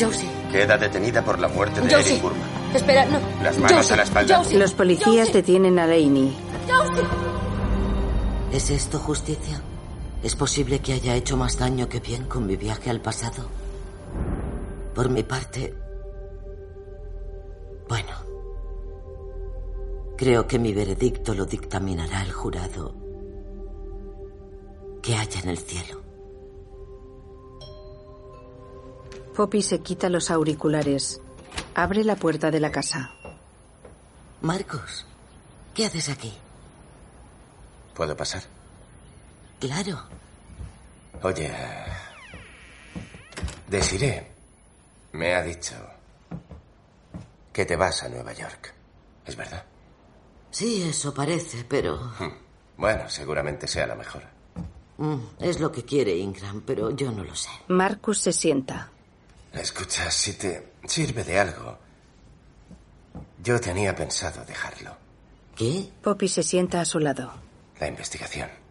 Josie. 0.00 0.28
Queda 0.50 0.76
detenida 0.76 1.22
por 1.22 1.38
la 1.38 1.48
muerte 1.48 1.80
de 1.80 1.94
Josie. 1.94 2.12
Erin 2.12 2.22
Burma. 2.22 2.44
Espera, 2.74 3.04
no. 3.06 3.20
Las 3.42 3.56
manos 3.58 3.76
Josie, 3.78 3.94
a 3.94 3.96
la 3.98 4.02
espalda. 4.02 4.38
Josie. 4.38 4.58
Los 4.58 4.72
policías 4.72 5.32
detienen 5.32 5.78
a 5.78 5.86
Laney. 5.86 6.36
Josie. 6.68 7.04
¿Es 8.52 8.70
esto 8.70 8.98
justicia? 8.98 9.60
¿Es 10.22 10.36
posible 10.36 10.78
que 10.78 10.92
haya 10.92 11.16
hecho 11.16 11.36
más 11.36 11.58
daño 11.58 11.88
que 11.88 11.98
bien 11.98 12.26
con 12.26 12.46
mi 12.46 12.56
viaje 12.56 12.90
al 12.90 13.00
pasado? 13.00 13.48
Por 14.94 15.08
mi 15.08 15.24
parte... 15.24 15.74
Bueno. 17.88 18.14
Creo 20.16 20.46
que 20.46 20.60
mi 20.60 20.72
veredicto 20.72 21.34
lo 21.34 21.44
dictaminará 21.44 22.22
el 22.22 22.32
jurado 22.32 22.94
que 25.02 25.16
haya 25.16 25.40
en 25.40 25.48
el 25.48 25.58
cielo. 25.58 26.00
Poppy 29.34 29.62
se 29.62 29.80
quita 29.80 30.08
los 30.08 30.30
auriculares. 30.30 31.20
Abre 31.74 32.04
la 32.04 32.14
puerta 32.14 32.52
de 32.52 32.60
la 32.60 32.70
casa. 32.70 33.10
Marcos, 34.42 35.04
¿qué 35.74 35.86
haces 35.86 36.08
aquí? 36.08 36.32
¿Puedo 37.94 38.16
pasar? 38.16 38.61
Claro. 39.62 39.96
Oye, 41.22 41.48
Desiree 43.68 44.26
me 45.12 45.36
ha 45.36 45.42
dicho 45.44 45.76
que 47.52 47.64
te 47.64 47.76
vas 47.76 48.02
a 48.02 48.08
Nueva 48.08 48.32
York. 48.32 48.74
¿Es 49.24 49.36
verdad? 49.36 49.64
Sí, 50.50 50.82
eso 50.82 51.14
parece, 51.14 51.62
pero... 51.62 51.96
Hmm. 52.18 52.32
Bueno, 52.76 53.08
seguramente 53.08 53.68
sea 53.68 53.86
la 53.86 53.94
mejor. 53.94 54.24
Mm, 54.98 55.18
es 55.38 55.60
lo 55.60 55.70
que 55.70 55.84
quiere 55.84 56.16
Ingram, 56.16 56.62
pero 56.66 56.90
yo 56.90 57.12
no 57.12 57.22
lo 57.22 57.36
sé. 57.36 57.50
Marcus 57.68 58.18
se 58.18 58.32
sienta. 58.32 58.90
Escucha, 59.52 60.10
si 60.10 60.32
te 60.32 60.72
sirve 60.88 61.22
de 61.22 61.38
algo, 61.38 61.78
yo 63.40 63.60
tenía 63.60 63.94
pensado 63.94 64.44
dejarlo. 64.44 64.96
¿Qué? 65.54 65.88
Poppy 66.02 66.26
se 66.26 66.42
sienta 66.42 66.80
a 66.80 66.84
su 66.84 66.98
lado. 66.98 67.32
La 67.78 67.86
investigación. 67.86 68.61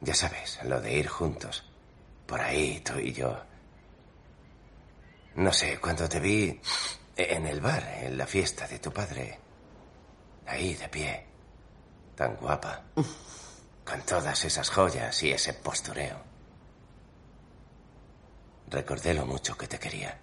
Ya 0.00 0.14
sabes, 0.14 0.58
lo 0.64 0.80
de 0.80 0.94
ir 0.94 1.08
juntos. 1.08 1.64
Por 2.26 2.40
ahí, 2.40 2.80
tú 2.80 2.98
y 2.98 3.12
yo. 3.12 3.36
No 5.36 5.52
sé, 5.52 5.78
cuando 5.78 6.08
te 6.08 6.20
vi 6.20 6.60
en 7.16 7.46
el 7.46 7.60
bar, 7.60 7.82
en 8.02 8.16
la 8.16 8.26
fiesta 8.26 8.66
de 8.66 8.78
tu 8.78 8.92
padre. 8.92 9.38
Ahí, 10.46 10.74
de 10.74 10.88
pie. 10.88 11.26
Tan 12.14 12.36
guapa. 12.36 12.82
Con 13.84 14.00
todas 14.02 14.44
esas 14.44 14.70
joyas 14.70 15.22
y 15.22 15.32
ese 15.32 15.54
postureo. 15.54 16.16
Recordé 18.68 19.14
lo 19.14 19.26
mucho 19.26 19.56
que 19.56 19.68
te 19.68 19.78
quería. 19.78 20.18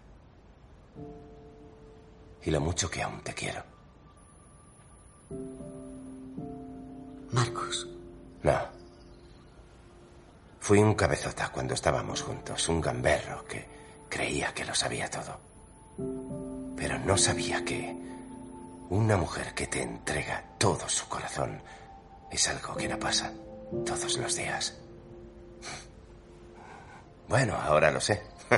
Y 2.43 2.51
lo 2.51 2.59
mucho 2.59 2.89
que 2.89 3.01
aún 3.01 3.21
te 3.21 3.33
quiero. 3.33 3.63
Marcos. 7.31 7.87
No. 8.43 8.82
Fui 10.63 10.79
un 10.79 10.95
cabezota 10.95 11.49
cuando 11.49 11.73
estábamos 11.73 12.21
juntos, 12.21 12.69
un 12.69 12.79
gamberro 12.79 13.43
que 13.43 13.67
creía 14.07 14.53
que 14.53 14.63
lo 14.63 14.73
sabía 14.73 15.09
todo. 15.09 15.37
Pero 16.77 16.97
no 16.99 17.17
sabía 17.17 17.65
que 17.65 17.93
una 18.89 19.17
mujer 19.17 19.53
que 19.53 19.67
te 19.67 19.81
entrega 19.81 20.41
todo 20.57 20.87
su 20.87 21.09
corazón 21.09 21.61
es 22.31 22.47
algo 22.47 22.77
que 22.77 22.87
no 22.87 22.97
pasa 22.97 23.33
todos 23.85 24.17
los 24.17 24.37
días. 24.37 24.79
Bueno, 27.27 27.57
ahora 27.57 27.91
lo 27.91 27.99
sé. 27.99 28.23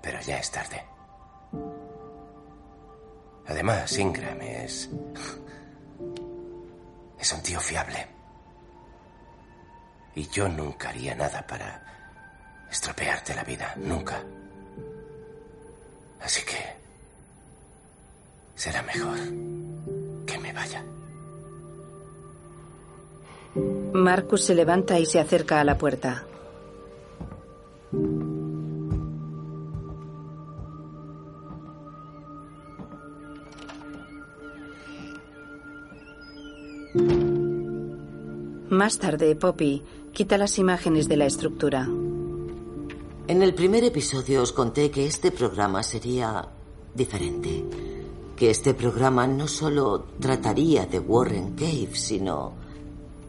Pero 0.00 0.18
ya 0.22 0.38
es 0.38 0.50
tarde. 0.50 0.82
Además, 3.48 3.98
Ingram 3.98 4.40
es... 4.40 4.88
Es 7.16 7.32
un 7.32 7.40
tío 7.40 7.58
fiable. 7.58 8.13
Y 10.16 10.28
yo 10.28 10.48
nunca 10.48 10.90
haría 10.90 11.14
nada 11.14 11.44
para 11.46 12.66
estropearte 12.70 13.34
la 13.34 13.44
vida. 13.44 13.74
Nunca. 13.76 14.22
Así 16.20 16.44
que... 16.44 16.84
Será 18.54 18.82
mejor 18.82 19.18
que 20.26 20.38
me 20.38 20.52
vaya. 20.52 20.84
Marcus 23.92 24.44
se 24.44 24.54
levanta 24.54 24.98
y 24.98 25.06
se 25.06 25.20
acerca 25.20 25.60
a 25.60 25.64
la 25.64 25.76
puerta. 25.76 26.24
Más 38.70 38.98
tarde, 38.98 39.36
Poppy 39.36 39.82
quita 40.14 40.38
las 40.38 40.58
imágenes 40.58 41.08
de 41.08 41.16
la 41.16 41.26
estructura. 41.26 41.88
En 43.26 43.42
el 43.42 43.52
primer 43.52 43.82
episodio 43.82 44.42
os 44.42 44.52
conté 44.52 44.90
que 44.90 45.06
este 45.06 45.32
programa 45.32 45.82
sería 45.82 46.48
diferente. 46.94 47.64
que 48.36 48.50
este 48.50 48.74
programa 48.74 49.28
no 49.28 49.46
solo 49.46 50.06
trataría 50.18 50.86
de 50.86 50.98
Warren 50.98 51.54
Cave, 51.54 51.90
sino 51.94 52.52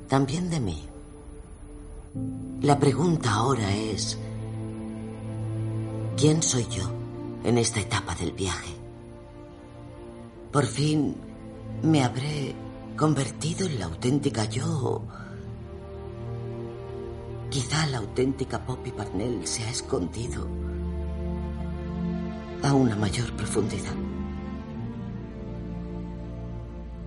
también 0.08 0.50
de 0.50 0.60
mí. 0.60 0.84
La 2.64 2.80
pregunta 2.80 3.32
ahora 3.34 3.72
es, 3.76 4.18
¿quién 6.18 6.42
soy 6.42 6.66
yo 6.72 6.90
en 7.44 7.60
esta 7.60 7.82
etapa 7.82 8.16
del 8.16 8.32
viaje? 8.32 8.74
Por 10.52 10.66
fin 10.66 11.16
me 11.84 12.04
habré 12.04 12.56
convertido 12.98 13.68
en 13.68 13.78
la 13.78 13.86
auténtica 13.86 14.46
yo. 14.46 15.04
Quizá 17.56 17.88
la 17.88 18.00
auténtica 18.00 18.66
Poppy 18.66 18.92
Parnell 18.92 19.48
se 19.48 19.64
ha 19.64 19.70
escondido 19.70 20.46
a 22.62 22.74
una 22.74 22.98
mayor 22.98 23.32
profundidad. 23.38 23.96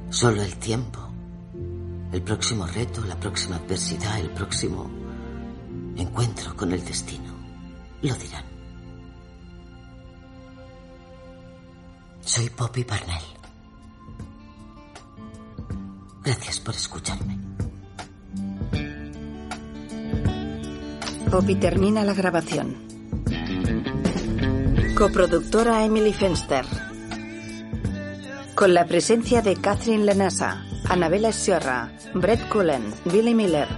Solo 0.08 0.40
el 0.40 0.56
tiempo, 0.56 1.00
el 2.12 2.22
próximo 2.22 2.66
reto, 2.66 3.04
la 3.04 3.20
próxima 3.20 3.56
adversidad, 3.56 4.18
el 4.20 4.30
próximo 4.30 4.90
encuentro 5.98 6.56
con 6.56 6.72
el 6.72 6.82
destino 6.82 7.30
lo 8.00 8.14
dirán. 8.14 8.44
Soy 12.22 12.48
Poppy 12.48 12.84
Parnell. 12.84 13.24
Gracias 16.22 16.58
por 16.60 16.74
escucharme. 16.74 17.47
Poppy 21.30 21.56
termina 21.56 22.04
la 22.04 22.14
grabación. 22.14 22.76
Coproductora 24.96 25.84
Emily 25.84 26.14
Fenster. 26.14 26.64
Con 28.54 28.72
la 28.72 28.86
presencia 28.86 29.42
de 29.42 29.56
Catherine 29.56 30.06
Lenasa, 30.06 30.64
Annabella 30.88 31.30
Sierra, 31.32 31.92
Brett 32.14 32.48
Cullen, 32.48 32.94
Billy 33.04 33.34
Miller, 33.34 33.68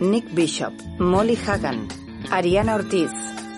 Nick 0.00 0.32
Bishop, 0.32 0.72
Molly 0.98 1.36
Hagan, 1.36 1.88
Ariana 2.30 2.76
Ortiz, 2.76 3.10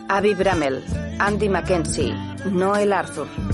Abby 0.09 0.35
Bramell, 0.35 0.83
Andy 1.19 1.51
Mackenzie, 1.51 2.15
Noel 2.51 2.93
Arthur. 2.95 3.52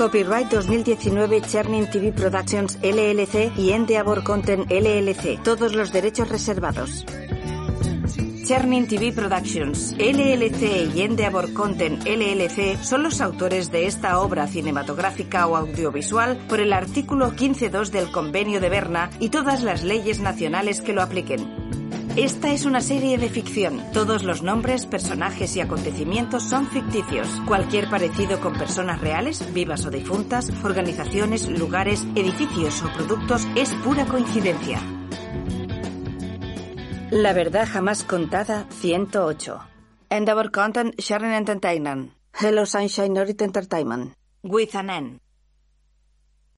Copyright 0.00 0.50
2019 0.50 1.42
Chernin 1.42 1.90
TV 1.90 2.10
Productions 2.10 2.78
LLC 2.82 3.52
y 3.54 3.72
Endeavor 3.72 4.24
Content 4.24 4.70
LLC. 4.70 5.42
Todos 5.42 5.74
los 5.74 5.92
derechos 5.92 6.30
reservados. 6.30 7.04
Chernin 8.46 8.88
TV 8.88 9.12
Productions, 9.12 9.94
LLC 9.98 10.96
y 10.96 11.02
Endeavor 11.02 11.52
Content 11.52 12.02
LLC 12.06 12.82
son 12.82 13.02
los 13.02 13.20
autores 13.20 13.70
de 13.70 13.86
esta 13.86 14.20
obra 14.20 14.46
cinematográfica 14.46 15.46
o 15.46 15.54
audiovisual 15.54 16.38
por 16.48 16.60
el 16.60 16.72
artículo 16.72 17.32
15.2 17.32 17.90
del 17.90 18.10
Convenio 18.10 18.58
de 18.58 18.70
Berna 18.70 19.10
y 19.20 19.28
todas 19.28 19.62
las 19.62 19.84
leyes 19.84 20.20
nacionales 20.20 20.80
que 20.80 20.94
lo 20.94 21.02
apliquen. 21.02 21.79
Esta 22.16 22.52
es 22.52 22.64
una 22.64 22.80
serie 22.80 23.18
de 23.18 23.28
ficción. 23.28 23.80
Todos 23.92 24.24
los 24.24 24.42
nombres, 24.42 24.84
personajes 24.84 25.54
y 25.54 25.60
acontecimientos 25.60 26.42
son 26.42 26.66
ficticios. 26.66 27.28
Cualquier 27.46 27.88
parecido 27.88 28.40
con 28.40 28.54
personas 28.54 29.00
reales, 29.00 29.54
vivas 29.54 29.86
o 29.86 29.90
difuntas, 29.90 30.50
organizaciones, 30.64 31.48
lugares, 31.48 32.04
edificios 32.16 32.82
o 32.82 32.92
productos 32.92 33.46
es 33.54 33.72
pura 33.76 34.06
coincidencia. 34.06 34.80
La 37.12 37.32
verdad 37.32 37.68
jamás 37.70 38.02
contada 38.02 38.66
108. 38.70 39.60
Endeavor 40.10 40.50
Content 40.50 40.98
Sharing 40.98 41.32
Entertainment. 41.32 42.12
Hello 42.32 42.66
Sunshine 42.66 43.14
Norit 43.14 43.40
Entertainment. 43.40 44.14
With 44.42 44.74
an 44.74 44.90
N. 44.90 45.20